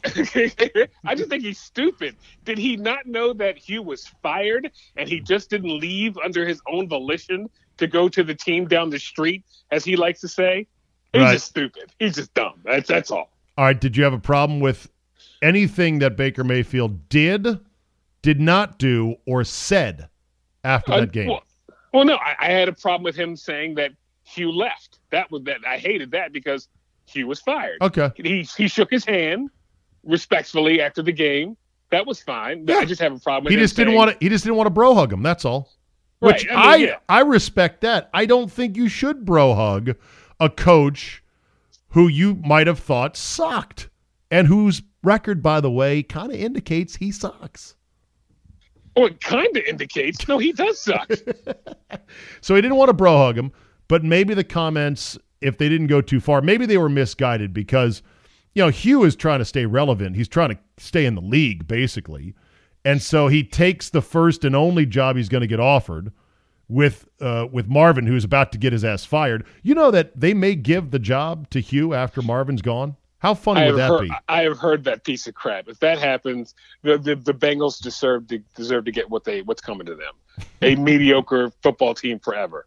[0.04, 2.16] I just think he's stupid.
[2.46, 6.60] Did he not know that Hue was fired and he just didn't leave under his
[6.66, 10.66] own volition to go to the team down the street, as he likes to say?
[11.12, 11.32] He's Right.
[11.32, 11.90] just stupid.
[11.98, 12.54] He's just dumb.
[12.64, 13.30] That's that's all.
[13.56, 13.80] All right.
[13.80, 14.90] Did you have a problem with
[15.42, 17.58] anything that Baker Mayfield did,
[18.22, 20.08] did not do, or said
[20.64, 21.28] after Uh, that game?
[21.28, 21.42] Well,
[21.94, 23.92] well, no, I, I had a problem with him saying that
[24.24, 24.98] Hue left.
[25.10, 25.58] That was that.
[25.66, 26.68] I hated that because
[27.06, 27.78] Hue was fired.
[27.80, 28.10] okay.
[28.16, 29.48] He he shook his hand
[30.04, 31.56] respectfully after the game.
[31.90, 32.66] That was fine.
[32.68, 32.76] Yeah.
[32.76, 34.16] I just have a problem with He him just didn't want to.
[34.20, 35.22] He just didn't want to bro hug him.
[35.22, 35.70] That's all.
[36.20, 36.96] Right, Which I I mean, yeah.
[37.08, 38.10] I respect that.
[38.12, 39.94] I don't think you should bro hug
[40.40, 41.22] a coach
[41.90, 43.88] who you might have thought sucked
[44.30, 47.74] and whose record, by the way, kind of indicates he sucks.
[48.96, 50.26] Oh, it kind of indicates.
[50.26, 51.10] No, he does suck.
[52.40, 53.52] So he didn't want to bro hug him,
[53.88, 58.02] but maybe the comments, if they didn't go too far, maybe they were misguided because,
[58.54, 60.16] you know, Hue is trying to stay relevant.
[60.16, 62.34] He's trying to stay in the league, basically.
[62.84, 66.12] And so he takes the first and only job he's going to get offered
[66.68, 69.44] with uh, with Marvin, who's about to get his ass fired.
[69.62, 72.96] You know that they may give the job to Hue after Marvin's gone?
[73.20, 74.10] How funny I would that heard, be?
[74.28, 75.68] I have heard that piece of crap.
[75.68, 79.60] If that happens, the, the, the Bengals deserve to deserve to get what they what's
[79.60, 80.14] coming to them.
[80.62, 82.66] A mediocre football team forever.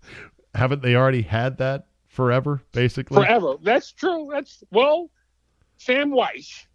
[0.54, 3.15] Haven't they already had that forever, basically?
[3.15, 3.56] Forever.
[3.63, 4.30] That's true.
[4.32, 5.10] That's well,
[5.78, 6.65] Sam Wyche.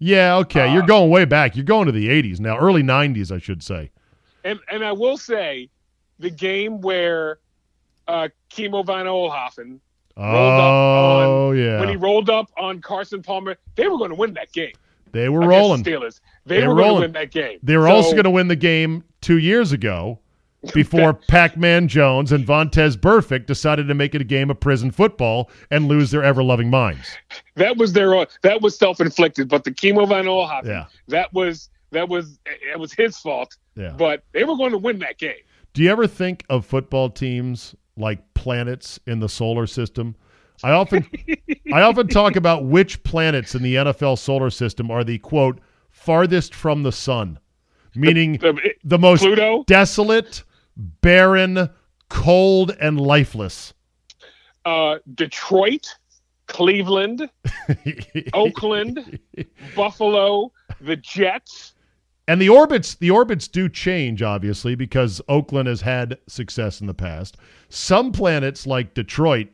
[0.00, 0.68] Yeah, okay.
[0.68, 1.54] Uh, You're going way back.
[1.54, 3.90] You're going to the 80s now, early 90s, I should say.
[4.44, 5.68] And and I will say,
[6.18, 7.38] the game where
[8.08, 9.78] uh, Kimo von Oelhoffen
[10.16, 11.78] rolled up Oh, on yeah.
[11.80, 14.72] when he rolled up on Carson Palmer, they were going to win that game.
[15.12, 15.82] they were rolling.
[15.82, 16.20] the Steelers.
[16.46, 17.00] They, They were were going to rolling.
[17.02, 17.58] win that game.
[17.62, 20.18] They were So- also going to win the game two years ago
[20.74, 24.90] before Pac Man Jones and Vontaze Burfict decided to make it a game of prison
[24.90, 27.16] football and lose their ever loving minds.
[27.56, 28.10] That was their
[28.42, 29.48] that was self inflicted.
[29.48, 30.86] But the Kimo von Oelhoffen, Yeah.
[31.08, 33.56] that was that was it was his fault.
[33.76, 33.94] Yeah.
[33.96, 35.34] But they were going to win that game.
[35.72, 40.16] Do you ever think of football teams like planets in the solar system?
[40.62, 41.06] I often
[41.72, 45.58] I often talk about which planets in the NFL solar system are the quote
[45.90, 47.38] farthest from the sun,
[47.94, 49.64] meaning The- the most Pluto?
[49.66, 50.42] desolate,
[50.80, 51.70] barren,
[52.08, 53.74] cold, and lifeless.
[54.64, 55.86] Uh, Detroit,
[56.46, 57.30] Cleveland,
[58.34, 59.18] Oakland,
[59.74, 61.74] Buffalo, the Jets.
[62.28, 66.94] And the orbits, the orbits do change, obviously, because Oakland has had success in the
[66.94, 67.36] past.
[67.68, 69.48] Some planets, like Detroit,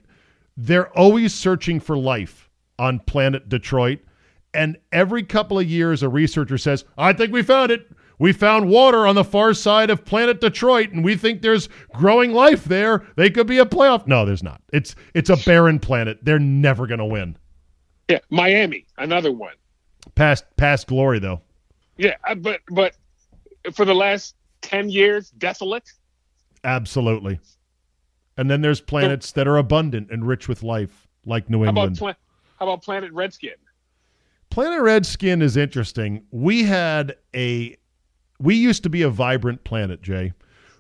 [0.56, 4.00] they're always searching for life on planet Detroit.
[4.52, 7.90] And every couple of years, a researcher says, I think we found it.
[8.18, 12.32] We found water on the far side of planet Detroit, and we think there's growing
[12.32, 13.06] life there.
[13.16, 14.06] They could be a playoff.
[14.06, 14.62] No, there's not.
[14.72, 16.18] It's it's a barren planet.
[16.22, 17.36] They're never gonna win.
[18.08, 19.54] Yeah, Miami, another one.
[20.14, 21.42] Past past glory though.
[21.98, 22.94] Yeah, uh, but but
[23.74, 25.90] for the last ten years, desolate.
[26.64, 27.38] Absolutely.
[28.38, 31.80] And then there's planets that are abundant and rich with life, like New How about
[31.88, 31.98] England.
[31.98, 32.14] pla-
[32.58, 33.54] how about Planet Redskin?
[34.50, 36.22] Planet Redskin is interesting.
[36.30, 37.76] We had a
[38.38, 40.32] we used to be a vibrant planet, Jay.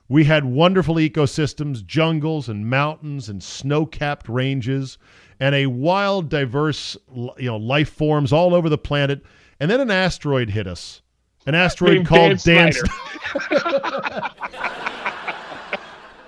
[0.08, 4.98] We had wonderful ecosystems, jungles and mountains and snow-capped ranges
[5.40, 9.22] and a wild diverse you know life forms all over the planet.
[9.60, 11.02] And then an asteroid hit us.
[11.46, 14.30] An asteroid Named called Dan Dan Snyder.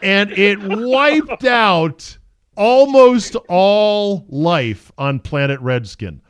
[0.02, 2.18] and it wiped out
[2.56, 6.20] almost all life on planet Redskin.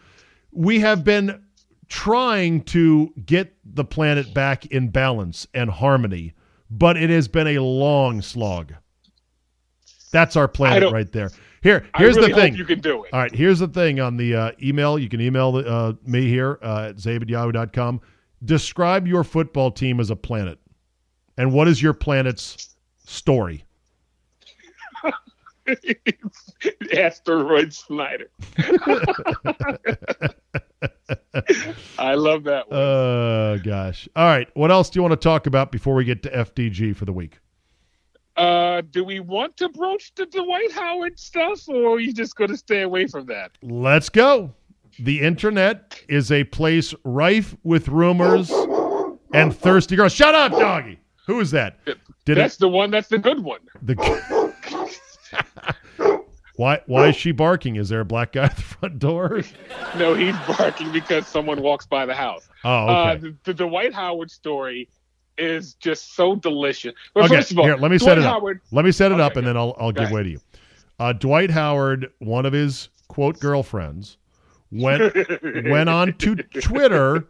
[0.52, 1.42] We have been
[1.88, 6.34] trying to get the planet back in balance and harmony,
[6.70, 8.74] but it has been a long slog.
[10.10, 11.30] That's our planet right there.
[11.62, 12.54] Here, here's really the thing.
[12.54, 13.12] You can do it.
[13.12, 14.98] All right, here's the thing on the uh, email.
[14.98, 18.00] You can email uh, me here uh, at zabe@yahoo.com.
[18.44, 20.58] Describe your football team as a planet.
[21.36, 23.64] And what is your planet's story?
[26.96, 28.30] Asteroid Snyder.
[31.98, 32.78] I love that one.
[32.78, 34.08] Oh, gosh.
[34.14, 36.94] All right, what else do you want to talk about before we get to FDG
[36.96, 37.38] for the week?
[38.36, 42.50] Uh, do we want to broach the Dwight Howard stuff, or are you just going
[42.50, 43.50] to stay away from that?
[43.62, 44.54] Let's go.
[45.00, 48.50] The internet is a place rife with rumors
[49.34, 50.12] and thirsty girls.
[50.12, 51.00] Shut up, doggy.
[51.26, 51.78] Who is that?
[52.24, 52.60] Did That's it?
[52.60, 52.90] the one.
[52.90, 53.60] That's the good one.
[53.82, 53.94] The
[56.58, 56.80] why?
[56.86, 57.76] Why is she barking?
[57.76, 59.42] Is there a black guy at the front door?
[59.96, 62.48] No, he's barking because someone walks by the house.
[62.64, 64.88] Oh, Uh, the, the Dwight Howard story
[65.38, 66.94] is just so delicious.
[67.14, 67.36] Well, okay.
[67.36, 68.34] first of all, Here, let me Dwight set it up.
[68.34, 70.14] Howard, Let me set it up, and then I'll I'll give ahead.
[70.14, 70.40] way to you.
[70.98, 74.16] Uh, Dwight Howard, one of his quote girlfriends,
[74.72, 75.14] went
[75.70, 77.24] went on to Twitter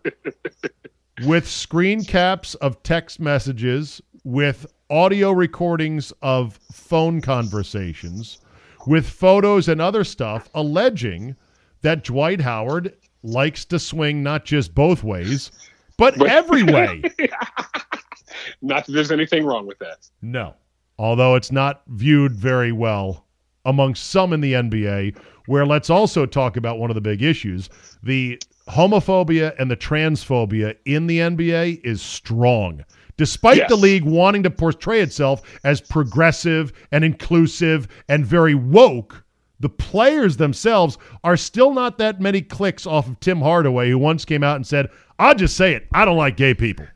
[1.27, 8.39] with screen caps of text messages, with audio recordings of phone conversations,
[8.87, 11.37] with photos and other stuff alleging
[11.83, 15.51] that Dwight Howard likes to swing not just both ways,
[15.97, 17.03] but every way.
[18.63, 20.09] Not that there's anything wrong with that.
[20.23, 20.55] No.
[20.99, 23.25] Although it's not viewed very well
[23.65, 27.69] among some in the NBA, where let's also talk about one of the big issues.
[28.03, 32.85] The homophobia and the transphobia in the NBA is strong.
[33.19, 33.69] Despite Yes.
[33.69, 39.23] the league wanting to portray itself as progressive and inclusive and very woke,
[39.61, 44.25] the players themselves are still not that many clicks off of Tim Hardaway, who once
[44.25, 46.87] came out and said, I'll just say it, I don't like gay people.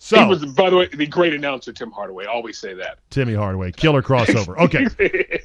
[0.00, 2.24] So, He was, by the way, the great announcer Tim Hardaway.
[2.26, 2.98] Always say that.
[3.10, 4.56] Timmy Hardaway, killer crossover.
[4.58, 4.86] Okay,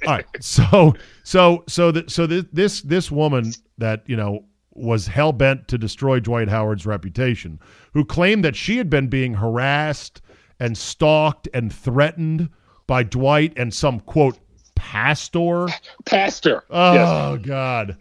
[0.08, 0.26] all right.
[0.40, 5.68] So, so, so, the, so th- this this woman that you know was hell bent
[5.68, 7.60] to destroy Dwight Howard's reputation,
[7.94, 10.22] who claimed that she had been being harassed
[10.60, 12.50] and stalked and threatened
[12.88, 14.38] by Dwight and some quote
[14.76, 15.68] pastor.
[16.06, 16.64] Pastor.
[16.70, 17.08] Oh, yes.
[17.10, 17.98] Oh God.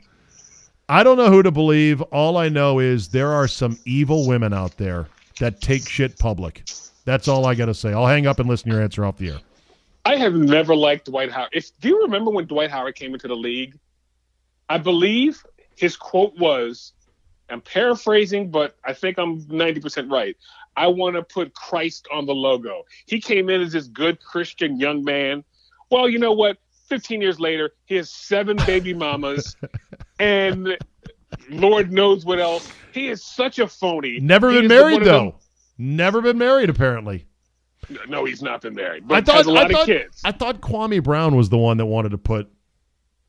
[0.89, 2.03] I don't know who to believe.
[2.03, 5.09] All I know is there are some evil women out there
[5.41, 6.65] that take shit public.
[7.05, 7.93] That's all I got to say.
[7.93, 9.39] I'll hang up and listen to your answer off the air.
[10.05, 11.51] I have never liked Dwight Howard.
[11.53, 13.79] If do you remember when Dwight Howard came into the league?
[14.69, 15.45] I believe
[15.83, 16.93] his quote was,
[17.51, 20.37] I'm paraphrasing, but I think I'm 90% right.
[20.77, 22.85] I want to put Christ on the logo.
[23.07, 25.43] He came in as this good Christian young man.
[25.91, 26.59] Well, you know what?
[26.89, 29.57] 15 years later, he has seven baby mamas
[30.21, 30.79] and
[31.51, 32.71] Lord knows what else.
[32.93, 34.21] He is such a phony.
[34.21, 35.35] Never He been married though.
[35.79, 37.27] Never been married apparently.
[38.09, 39.03] No, he's not been married.
[39.11, 40.21] I thought has a lot I thought, of kids.
[40.23, 42.49] I thought Kwame Brown was the one that wanted to put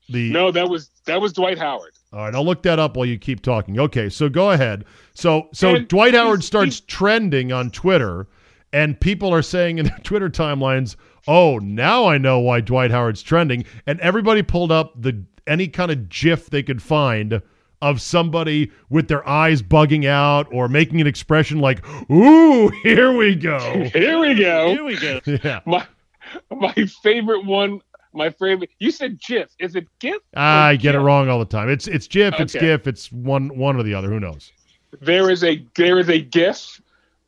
[0.09, 1.93] the no, that was that was Dwight Howard.
[2.11, 3.79] All right, I'll look that up while you keep talking.
[3.79, 4.85] Okay, so go ahead.
[5.13, 8.27] So so And Dwight Howard starts trending on Twitter,
[8.71, 10.95] and people are saying in their Twitter timelines,
[11.27, 15.91] "Oh, now I know why Dwight Howard's trending." And everybody pulled up the any kind
[15.91, 17.41] of GIF they could find
[17.81, 23.35] of somebody with their eyes bugging out or making an expression like, "Ooh, here we
[23.35, 23.59] go."
[23.93, 24.69] Here we go.
[24.69, 25.19] Here we go.
[25.43, 25.59] Yeah.
[25.65, 25.85] My
[26.51, 27.81] my favorite one.
[28.13, 28.69] My favorite.
[28.79, 29.49] You said GIF.
[29.59, 30.21] Is it GIF?
[30.35, 31.69] I get it wrong all the time.
[31.69, 32.65] It's it's GIF, it's Okay.
[32.67, 34.09] GIF, it's one one or the other.
[34.09, 34.51] Who knows?
[35.01, 36.79] There is a there is a GIF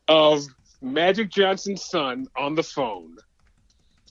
[0.08, 0.44] of
[0.82, 3.18] Magic Johnson's son on the phone,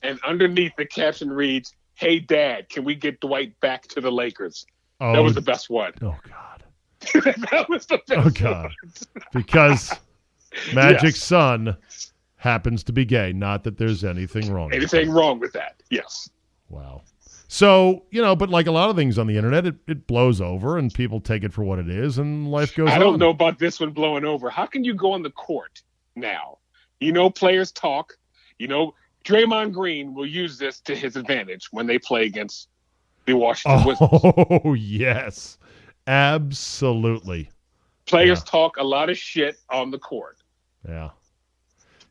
[0.03, 4.65] and underneath the caption reads, "Hey Dad, can we get Dwight back to the Lakers?"
[4.99, 5.93] Oh, That was the best one.
[6.01, 6.63] oh God.
[7.51, 8.25] that was the best.
[8.25, 8.71] Oh God.
[9.33, 9.91] Because
[10.73, 11.23] Magic's Yes.
[11.23, 11.77] son
[12.37, 13.31] happens to be gay.
[13.33, 14.69] Not that there's anything wrong.
[14.69, 14.79] One.
[14.81, 15.81] with Anything wrong with that?
[15.89, 16.29] Yes.
[16.69, 17.03] Wow.
[17.47, 20.41] So, you know, but like a lot of things on the internet, it, it blows
[20.41, 22.93] over and people take it for what it is and life goes on.
[22.93, 24.49] I don't know about this one blowing over.
[24.49, 25.81] How can you go on the court
[26.15, 26.57] now?
[26.99, 28.13] You know, players talk.
[28.57, 32.69] You know, Draymond Green will use this to his advantage when they play against
[33.25, 34.61] the Washington oh, Wizards.
[34.65, 35.57] Oh, yes.
[36.07, 37.49] Absolutely.
[38.05, 38.51] Players yeah.
[38.51, 40.37] talk a lot of shit on the court.
[40.87, 41.09] Yeah.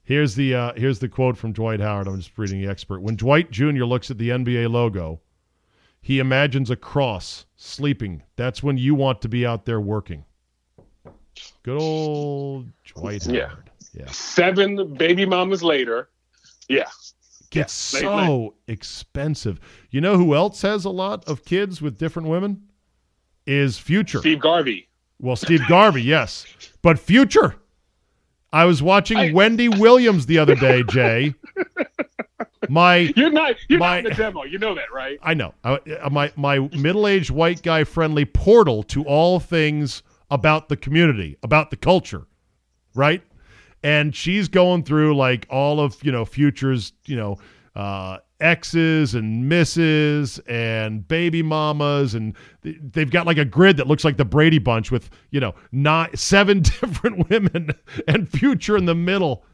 [0.04, 2.06] Here's the uh, here's the quote from Dwight Howard.
[2.06, 3.00] I'm just reading the expert.
[3.00, 3.84] When Dwight Jr.
[3.84, 5.20] looks at the NBA logo,
[6.02, 8.22] he imagines a cross sleeping.
[8.36, 10.24] That's when you want to be out there working.
[11.62, 13.48] Good old Dwight Yeah.
[13.48, 13.70] Howard.
[13.94, 14.10] Yeah.
[14.10, 16.10] Seven baby mamas later,
[16.68, 16.84] yeah,
[17.50, 19.60] Gets Yeah, so expensive.
[19.90, 22.64] You know who else has a lot of kids with different women?
[23.46, 24.18] Is Future.
[24.18, 24.88] Steve Garvey.
[25.20, 26.44] Well, Steve Garvey, yes.
[26.82, 27.54] But Future.
[28.54, 31.34] I was watching I- Wendy Williams the other day, Jay.
[32.68, 33.56] My You're not.
[33.68, 34.44] You're My- not in the demo.
[34.44, 35.18] You know that, right?
[35.22, 35.52] I know.
[35.64, 41.36] I, uh, my my middle-aged white guy friendly portal to all things about the community,
[41.42, 42.26] about the culture,
[42.94, 43.22] right?
[43.82, 47.38] And she's going through like all of, you know, futures, you know,
[47.76, 54.04] uh exes and misses and baby mamas and they've got like a grid that looks
[54.04, 57.70] like the Brady bunch with, you know, nine seven different women
[58.06, 59.44] and future in the middle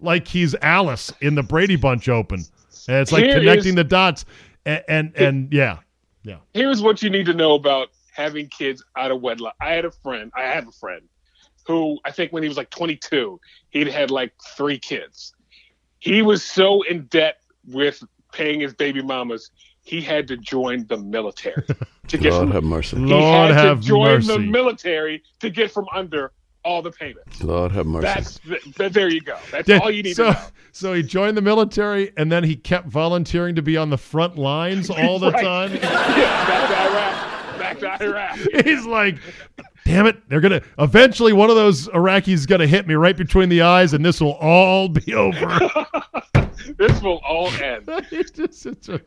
[0.00, 2.40] like he's Alice in the Brady bunch open.
[2.88, 4.24] And it's like Here connecting is- the dots
[4.66, 5.78] and and, and yeah.
[6.24, 6.38] Yeah.
[6.54, 9.54] Here's what you need to know about having kids out of wedlock.
[9.60, 10.30] I had a friend.
[10.36, 11.02] I have a friend
[11.66, 15.34] who I think when he was like 22, he'd had like three kids.
[15.98, 17.38] He was so in debt
[17.68, 18.02] with
[18.32, 19.50] paying his baby mamas,
[19.84, 21.64] he had to join the military
[22.08, 22.52] to get Lord from.
[22.52, 22.96] have mercy.
[22.96, 24.28] He Lord had have to join mercy.
[24.28, 26.32] the military to get from under
[26.64, 27.42] all the payments.
[27.42, 28.06] Lord have mercy.
[28.06, 28.38] That's
[28.76, 29.36] th- there you go.
[29.50, 30.46] That's Did- all you need so, to know.
[30.70, 34.36] so he joined the military and then he kept volunteering to be on the front
[34.38, 35.42] lines all the Right.
[35.44, 35.74] time.
[35.82, 37.58] yeah, back to Iraq.
[37.58, 38.38] Back to Iraq.
[38.64, 39.18] He's like,
[39.84, 43.48] damn it, they're gonna eventually one of those Iraqis is gonna hit me right between
[43.48, 45.58] the eyes and this will all be over.
[46.88, 47.84] This will all end.
[48.10, 49.00] It's just- it's a-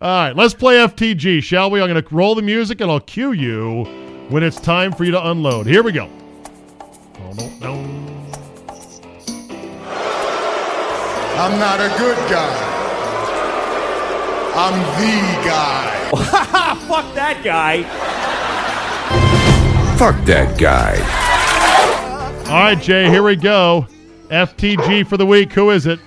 [0.00, 1.80] all right, let's play FTG, shall we?
[1.80, 3.84] I'm going to roll the music and I'll cue you
[4.28, 5.66] when it's time for you to unload.
[5.66, 6.08] Here we go.
[7.18, 7.96] Oh, no, no.
[11.38, 12.66] I'm not a good guy.
[14.56, 16.08] I'm the guy.
[16.88, 17.82] Fuck that guy.
[19.96, 20.96] Fuck that guy.
[22.50, 23.86] All right, Jay, here we go.
[24.28, 25.52] FTG for the week.
[25.52, 26.00] Who is it?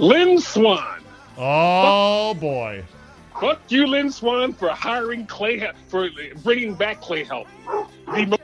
[0.00, 1.02] Lynn Swann.
[1.36, 2.82] Oh, boy.
[3.38, 6.08] Fuck you, Lynn Swann, for hiring Clay, for
[6.42, 7.46] bringing back Clay Helton.
[8.06, 8.38] The.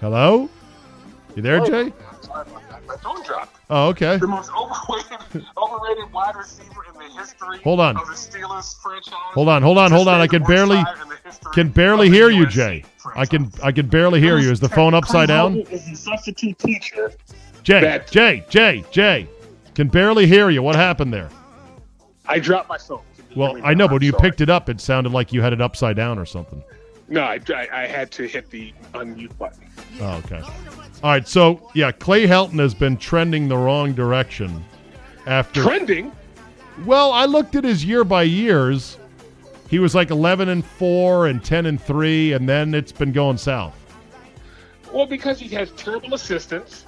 [0.00, 0.48] Hello?
[1.36, 1.92] You there, oh, Jay?
[2.24, 2.86] About that.
[2.88, 3.56] My phone dropped.
[3.70, 4.16] Oh, okay.
[4.16, 7.96] The most overrated, overrated wide receiver in the history Hold on.
[7.96, 9.14] of the Steelers franchise.
[9.32, 10.20] Hold on, hold on, hold on.
[10.20, 10.82] I can barely
[11.54, 12.84] can barely hear you, Jay.
[13.14, 14.50] I can I can barely hear you.
[14.50, 15.58] Is the phone upside down?
[15.70, 17.12] Is the substitute teacher.
[17.62, 19.28] Jay, That- Jay, Jay, Jay.
[19.74, 20.62] Can barely hear you.
[20.62, 21.30] What happened there?
[22.26, 23.02] I dropped my phone.
[23.34, 23.88] Well, I know, now?
[23.88, 24.30] but when you sorry.
[24.30, 26.62] picked it up, it sounded like you had it upside down or something.
[27.08, 29.64] No, I, I, I had to hit the unmute button.
[30.00, 30.40] Oh, okay.
[30.40, 34.64] All right, so yeah, Clay Helton has been trending the wrong direction
[35.26, 36.12] after Trending.
[36.84, 38.98] Well, I looked at his year by years.
[39.68, 43.38] He was like 11 and 4 and 10 and 3 and then it's been going
[43.38, 43.74] south.
[44.92, 46.86] Well, because he has terrible assistants.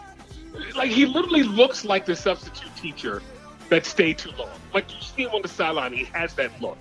[0.75, 3.23] Like he literally looks like the substitute teacher
[3.71, 4.49] that stayed too long.
[4.73, 6.77] Like you see him on the sideline, he has that look.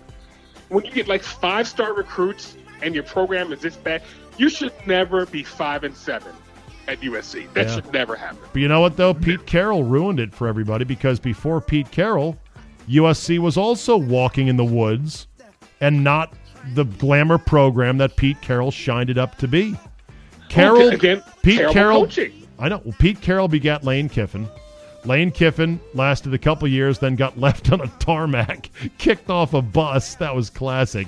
[0.69, 4.03] When you get like five star recruits and your program is this bad,
[4.38, 6.34] you should never be five and seven
[6.88, 7.47] at USC.
[7.53, 7.76] That Yeah.
[7.76, 8.39] should never happen.
[8.51, 9.13] But you know what though?
[9.13, 12.38] Pete Carroll ruined it for everybody because before Pete Carroll,
[12.89, 15.28] USC was also walking in the woods
[15.80, 16.34] and not
[16.76, 19.76] the glamour program that Pete Carroll shined it up to be.
[20.49, 22.42] Carroll again, Pete Carroll coaching.
[22.60, 22.82] I know.
[22.84, 24.47] Well, Pete Carroll begat Lane Kiffin.
[25.06, 29.62] Lane Kiffin lasted a couple years, then got left on a tarmac, kicked off a
[29.62, 30.16] bus.
[30.16, 31.08] That was classic.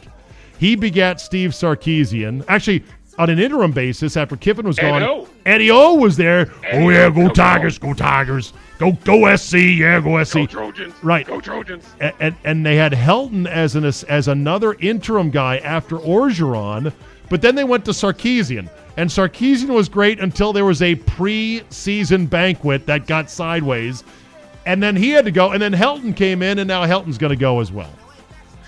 [0.59, 2.43] He begat Steve Sarkisian.
[2.47, 2.83] Actually,
[3.17, 5.27] on an interim basis, after Kiffin was Eddie gone, O.
[5.45, 6.51] Eddie O was there.
[6.63, 10.33] Eddie oh yeah, go Go Tigers, go Tigers, go go SC, yeah, go SC.
[10.33, 10.93] Go Trojans.
[11.03, 11.25] Right.
[11.25, 11.85] Go Trojans.
[11.99, 16.91] and, and, and they had Helton as an as another interim guy after Orgeron,
[17.29, 22.25] but then they went to Sarkisian, and Sarkisian was great until there was a pre-season
[22.25, 24.03] banquet that got sideways,
[24.65, 27.31] and then he had to go, and then Helton came in, and now Helton's going
[27.31, 27.91] to go as well.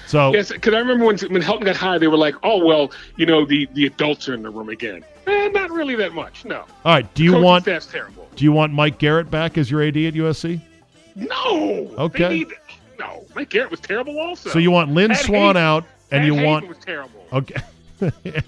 [0.08, 2.92] So Yes, because I remember when when Helton got hired, they were like, "Oh well,
[3.18, 6.46] you know, the the adults are in the room again." Eh, not really that much.
[6.46, 6.60] No.
[6.86, 8.30] all right, do you want that's terrible?
[8.38, 10.62] do you want Mike Garrett back as your AD at USC?
[11.16, 11.92] No.
[11.98, 12.30] Okay.
[12.30, 12.54] Need-
[13.00, 14.18] no, Mike Garrett was terrible.
[14.20, 14.50] Also.
[14.50, 17.26] So you want Lynn Swann Haven- out, and Ed you Haven want was terrible.
[17.34, 17.62] okay.
[18.24, 18.42] Yeah.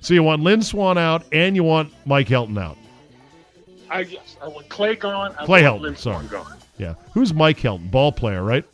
[0.00, 2.76] So you want Lynn Swann out, and you want Mike Helton out.
[3.90, 5.34] I yes, I want Clay gone.
[5.38, 6.26] I Clay want Helton, Lynn sorry.
[6.26, 6.56] gone.
[6.78, 6.94] Yeah.
[7.14, 7.90] Who's Mike Helton?
[7.90, 8.64] Ball player, right?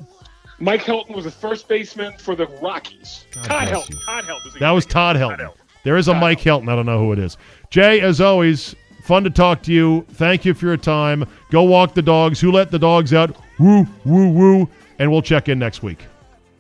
[0.59, 3.27] Mike Helton was the first baseman for the Rockies.
[3.33, 3.91] God Todd Helton.
[3.91, 3.97] you.
[4.07, 4.59] Todd Helton.
[4.61, 5.53] That was Todd Helton.
[5.85, 6.69] There is a Todd Mike Helton.
[6.69, 7.37] I don't know who it is.
[7.71, 8.75] Jay, as always,
[9.05, 10.07] fun to talk to you.
[10.13, 11.27] Thank you for your time.
[11.51, 12.41] Go walk the dogs.
[12.41, 13.37] Who let the dogs out?
[13.59, 14.69] Woo, woo, woo.
[14.99, 15.99] And we'll check in next week.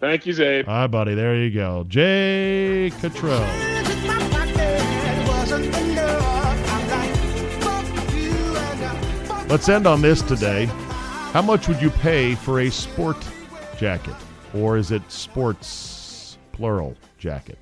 [0.02, 0.66] Thank you, Zabe.
[0.66, 1.14] All right, buddy.
[1.14, 1.84] There you go.
[1.86, 3.38] Jay Cottrell.
[9.46, 10.64] Let's end on this today.
[11.30, 13.16] How much would you pay for a sport
[13.78, 14.16] jacket?
[14.52, 17.58] Or is it sports plural jacket?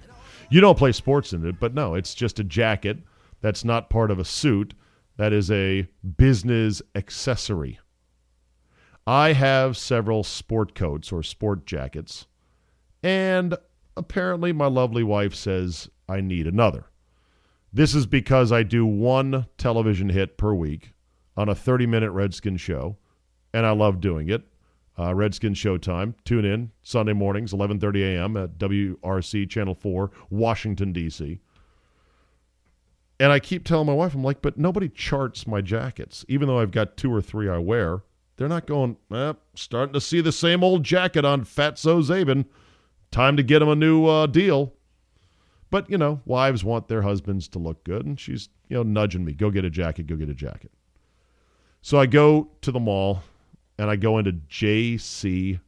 [0.48, 3.00] You don't play sports in it, but no, it's just a jacket
[3.42, 4.72] that's not part of a suit.
[5.18, 5.86] That is a
[6.16, 7.80] business accessory.
[9.06, 12.26] I have several sport coats or sport jackets,
[13.02, 13.56] and
[13.96, 16.86] apparently my lovely wife says I need another.
[17.72, 20.92] This is because I do one television hit per week
[21.36, 22.96] on a 30 minute Redskin show,
[23.54, 24.42] and I love doing it.
[24.98, 26.14] Uh, Redskin Showtime.
[26.24, 28.36] Tune in Sunday mornings, 11:30 a.m.
[28.36, 31.38] at WRC Channel 4, Washington D.C.
[33.18, 36.58] And I keep telling my wife, I'm like, but nobody charts my jackets, even though
[36.58, 38.02] I've got two or three I wear.
[38.36, 42.46] They're not going, eh, starting to see the same old jacket on Fatso Czaban.
[43.10, 44.74] Time to get him a new uh, deal.
[45.70, 49.24] But, you know, wives want their husbands to look good, and she's, you know, nudging
[49.24, 50.72] me, go get a jacket, go get a jacket.
[51.82, 53.22] So I go to the mall
[53.78, 55.60] and I go into J.C.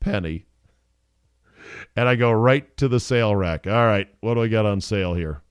[0.00, 0.46] Penney
[1.96, 3.66] and I go right to the sale rack.
[3.66, 5.42] All right, what do I got on sale here?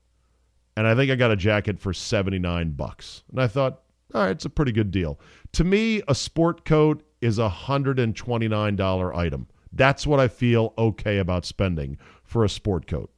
[0.76, 3.24] And I think I got a jacket for 79 bucks.
[3.30, 3.82] And I thought,
[4.14, 5.18] all right, it's a pretty good deal.
[5.52, 9.46] To me, a sport coat is a $129 item.
[9.72, 13.10] That's what I feel okay about spending for a sport coat.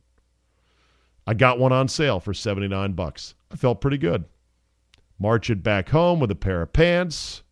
[1.27, 3.35] I got one on sale for 79 bucks.
[3.51, 4.25] I felt pretty good.
[5.19, 7.43] March it back home with a pair of pants,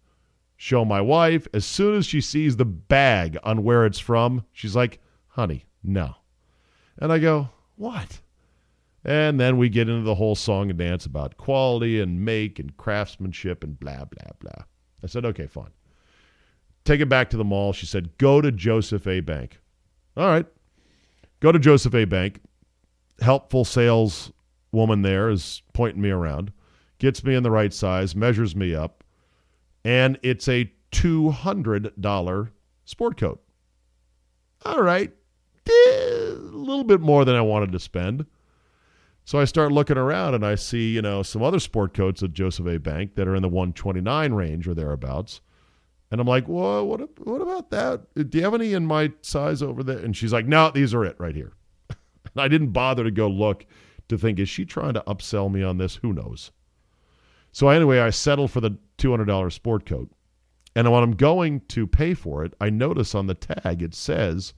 [0.61, 1.47] Show my wife.
[1.55, 6.17] As soon as she sees the bag on where it's from, she's like, honey, no.
[6.99, 8.21] And I go, what?
[9.05, 12.77] And then we get into the whole song and dance about quality and make and
[12.77, 14.65] craftsmanship and blah, blah, blah.
[15.01, 15.71] I said, okay, fine.
[16.89, 17.75] Take it back to the mall.
[17.75, 19.21] She said, go to Joseph A.
[19.21, 19.61] Bank.
[20.17, 20.47] All right.
[21.41, 22.07] Go to Joseph A.
[22.07, 22.41] Bank.
[23.21, 24.33] Helpful sales
[24.73, 26.51] woman there is pointing me around,
[26.99, 29.05] gets me in the right size, measures me up,
[29.85, 32.49] and it's a $200
[32.87, 33.43] sport coat.
[34.65, 35.13] All right.
[35.69, 38.25] Eh, A little bit more than I wanted to spend.
[39.27, 42.33] So I start looking around and I see, you know, some other sport coats at
[42.33, 42.79] Joseph A.
[42.79, 45.43] Bank that are in the 129 range or thereabouts.
[46.11, 48.03] And I'm like, well, what, what about that?
[48.15, 49.99] Do you have any in my size over there?
[49.99, 51.53] And she's like, no, these are it right here.
[51.91, 53.67] and I didn't bother to go look
[54.09, 55.97] to think, is she trying to upsell me on this?
[55.97, 56.51] Who knows?
[57.53, 60.11] So anyway, I settled for the $200 sport coat.
[60.75, 64.55] And when I'm going to pay for it, I notice on the tag it says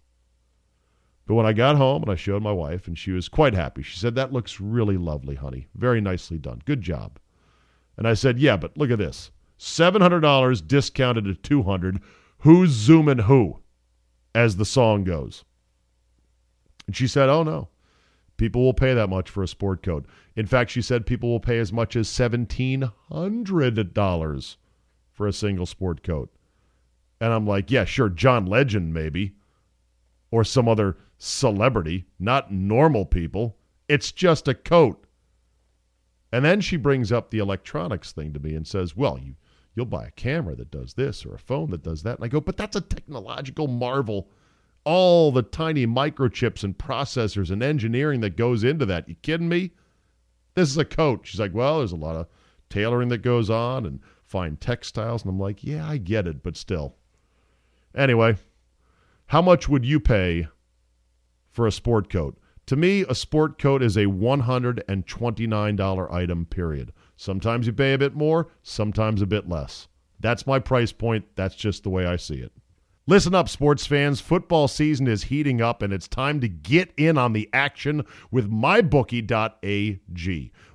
[1.28, 3.84] But when I got home and I showed my wife, and she was quite happy,
[3.84, 5.68] she said, That looks really lovely, honey.
[5.76, 6.62] Very nicely done.
[6.66, 7.20] Good job.
[7.98, 12.00] And I said, Yeah, but look at this $700 discounted to 200
[12.40, 13.60] Who's zooming who?
[14.34, 15.44] As the song goes.
[16.86, 17.70] And she said, Oh, no.
[18.38, 20.06] People will pay that much for a sport coat.
[20.36, 24.56] In fact, she said people will pay as much as $1,700
[25.12, 26.32] for a single sport coat.
[27.20, 29.34] And I'm like, yeah, sure, John Legend maybe,
[30.30, 33.58] or some other celebrity, not normal people.
[33.90, 35.04] It's just a coat.
[36.32, 39.34] And then she brings up the electronics thing to me and says, well, you,
[39.76, 42.18] you'll buy a camera that does this or a phone that does that.
[42.18, 44.30] And I go, but that's a technological marvel
[44.88, 49.10] all the tiny microchips and processors and engineering that goes into that.
[49.10, 49.72] You kidding me?
[50.56, 51.28] This is a coat.
[51.28, 52.28] She's like, well, there's a lot of
[52.70, 55.24] tailoring that goes on and fine textiles.
[55.24, 56.96] And I'm like, yeah, I get it, but still.
[57.94, 58.38] Anyway,
[59.26, 60.48] how much would you pay
[61.50, 62.40] for a sport coat?
[62.68, 66.94] To me, a sport coat is a $129 item, period.
[67.18, 69.90] Sometimes you pay a bit more, sometimes a bit less.
[70.22, 71.26] That's my price point.
[71.36, 72.54] That's just the way I see it.
[73.10, 74.20] Listen up, sports fans.
[74.20, 78.52] Football season is heating up, and it's time to get in on the action with
[78.52, 80.02] MyBookie.ag.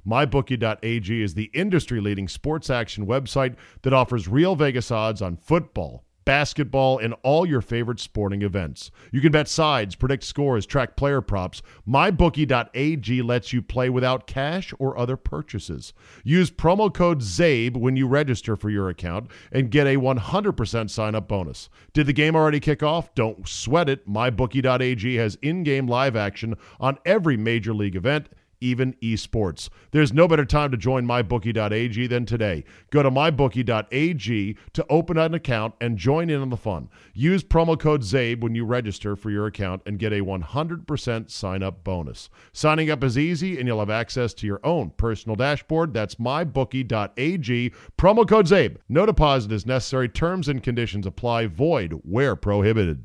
[0.08, 6.04] MyBookie.ag is the industry leading sports action website that offers real Vegas odds on football,
[6.24, 8.90] basketball, and all your favorite sporting events.
[9.10, 11.62] You can bet sides, predict scores, track player props.
[11.88, 15.92] MyBookie.ag lets you play without cash or other purchases.
[16.24, 21.14] Use promo code ZABE when you register for your account and get a 100% sign
[21.14, 21.68] up bonus.
[21.92, 23.14] Did the game already kick off?
[23.14, 24.08] Don't sweat it.
[24.08, 28.28] MyBookie.ag has in game live action on every major league event
[28.62, 29.68] even esports.
[29.90, 32.64] There's no better time to join mybookie.ag than today.
[32.90, 36.88] Go to mybookie.ag to open an account and join in on the fun.
[37.12, 41.62] Use promo code ZABE when you register for your account and get a 100% sign
[41.62, 42.30] up bonus.
[42.52, 45.92] Signing up is easy and you'll have access to your own personal dashboard.
[45.92, 47.72] That's mybookie.ag.
[47.98, 48.76] Promo code ZABE.
[48.88, 50.08] No deposit is necessary.
[50.08, 51.46] Terms and conditions apply.
[51.46, 53.04] Void where prohibited.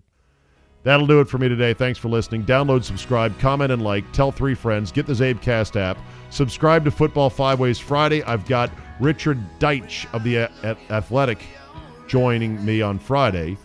[0.87, 1.73] That'll do it for me today.
[1.73, 2.45] Thanks for listening.
[2.45, 4.09] Download, subscribe, comment, and like.
[4.13, 4.89] Tell three friends.
[4.89, 5.97] Get the Zabecast app.
[6.29, 8.23] Subscribe to Football Five Ways Friday.
[8.23, 8.71] I've got
[9.01, 11.39] Richard Deitsch of the A- Athletic
[12.07, 13.57] joining me on Friday.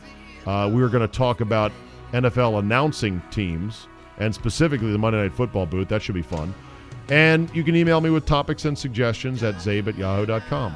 [0.46, 1.70] Uh, we are going to talk about
[2.12, 3.86] NFL announcing teams
[4.18, 5.86] and specifically the Monday Night Football booth.
[5.86, 6.52] That should be fun.
[7.08, 10.74] And you can email me with topics and suggestions at zabe at yahoo.com.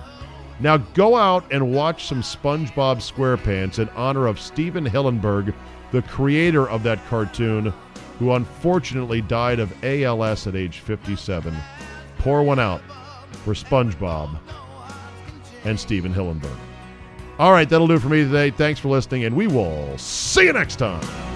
[0.60, 5.52] Now go out and watch some SpongeBob SquarePants in honor of Stephen Hillenburg,
[5.96, 7.72] the creator of that cartoon,
[8.18, 11.56] who unfortunately died of ALS at age 57.
[12.18, 12.82] Pour one out
[13.44, 14.38] for SpongeBob
[15.64, 16.56] and Stephen Hillenburg.
[17.38, 18.50] All right, that'll do for me today.
[18.50, 21.35] Thanks for listening, and we will see you next time.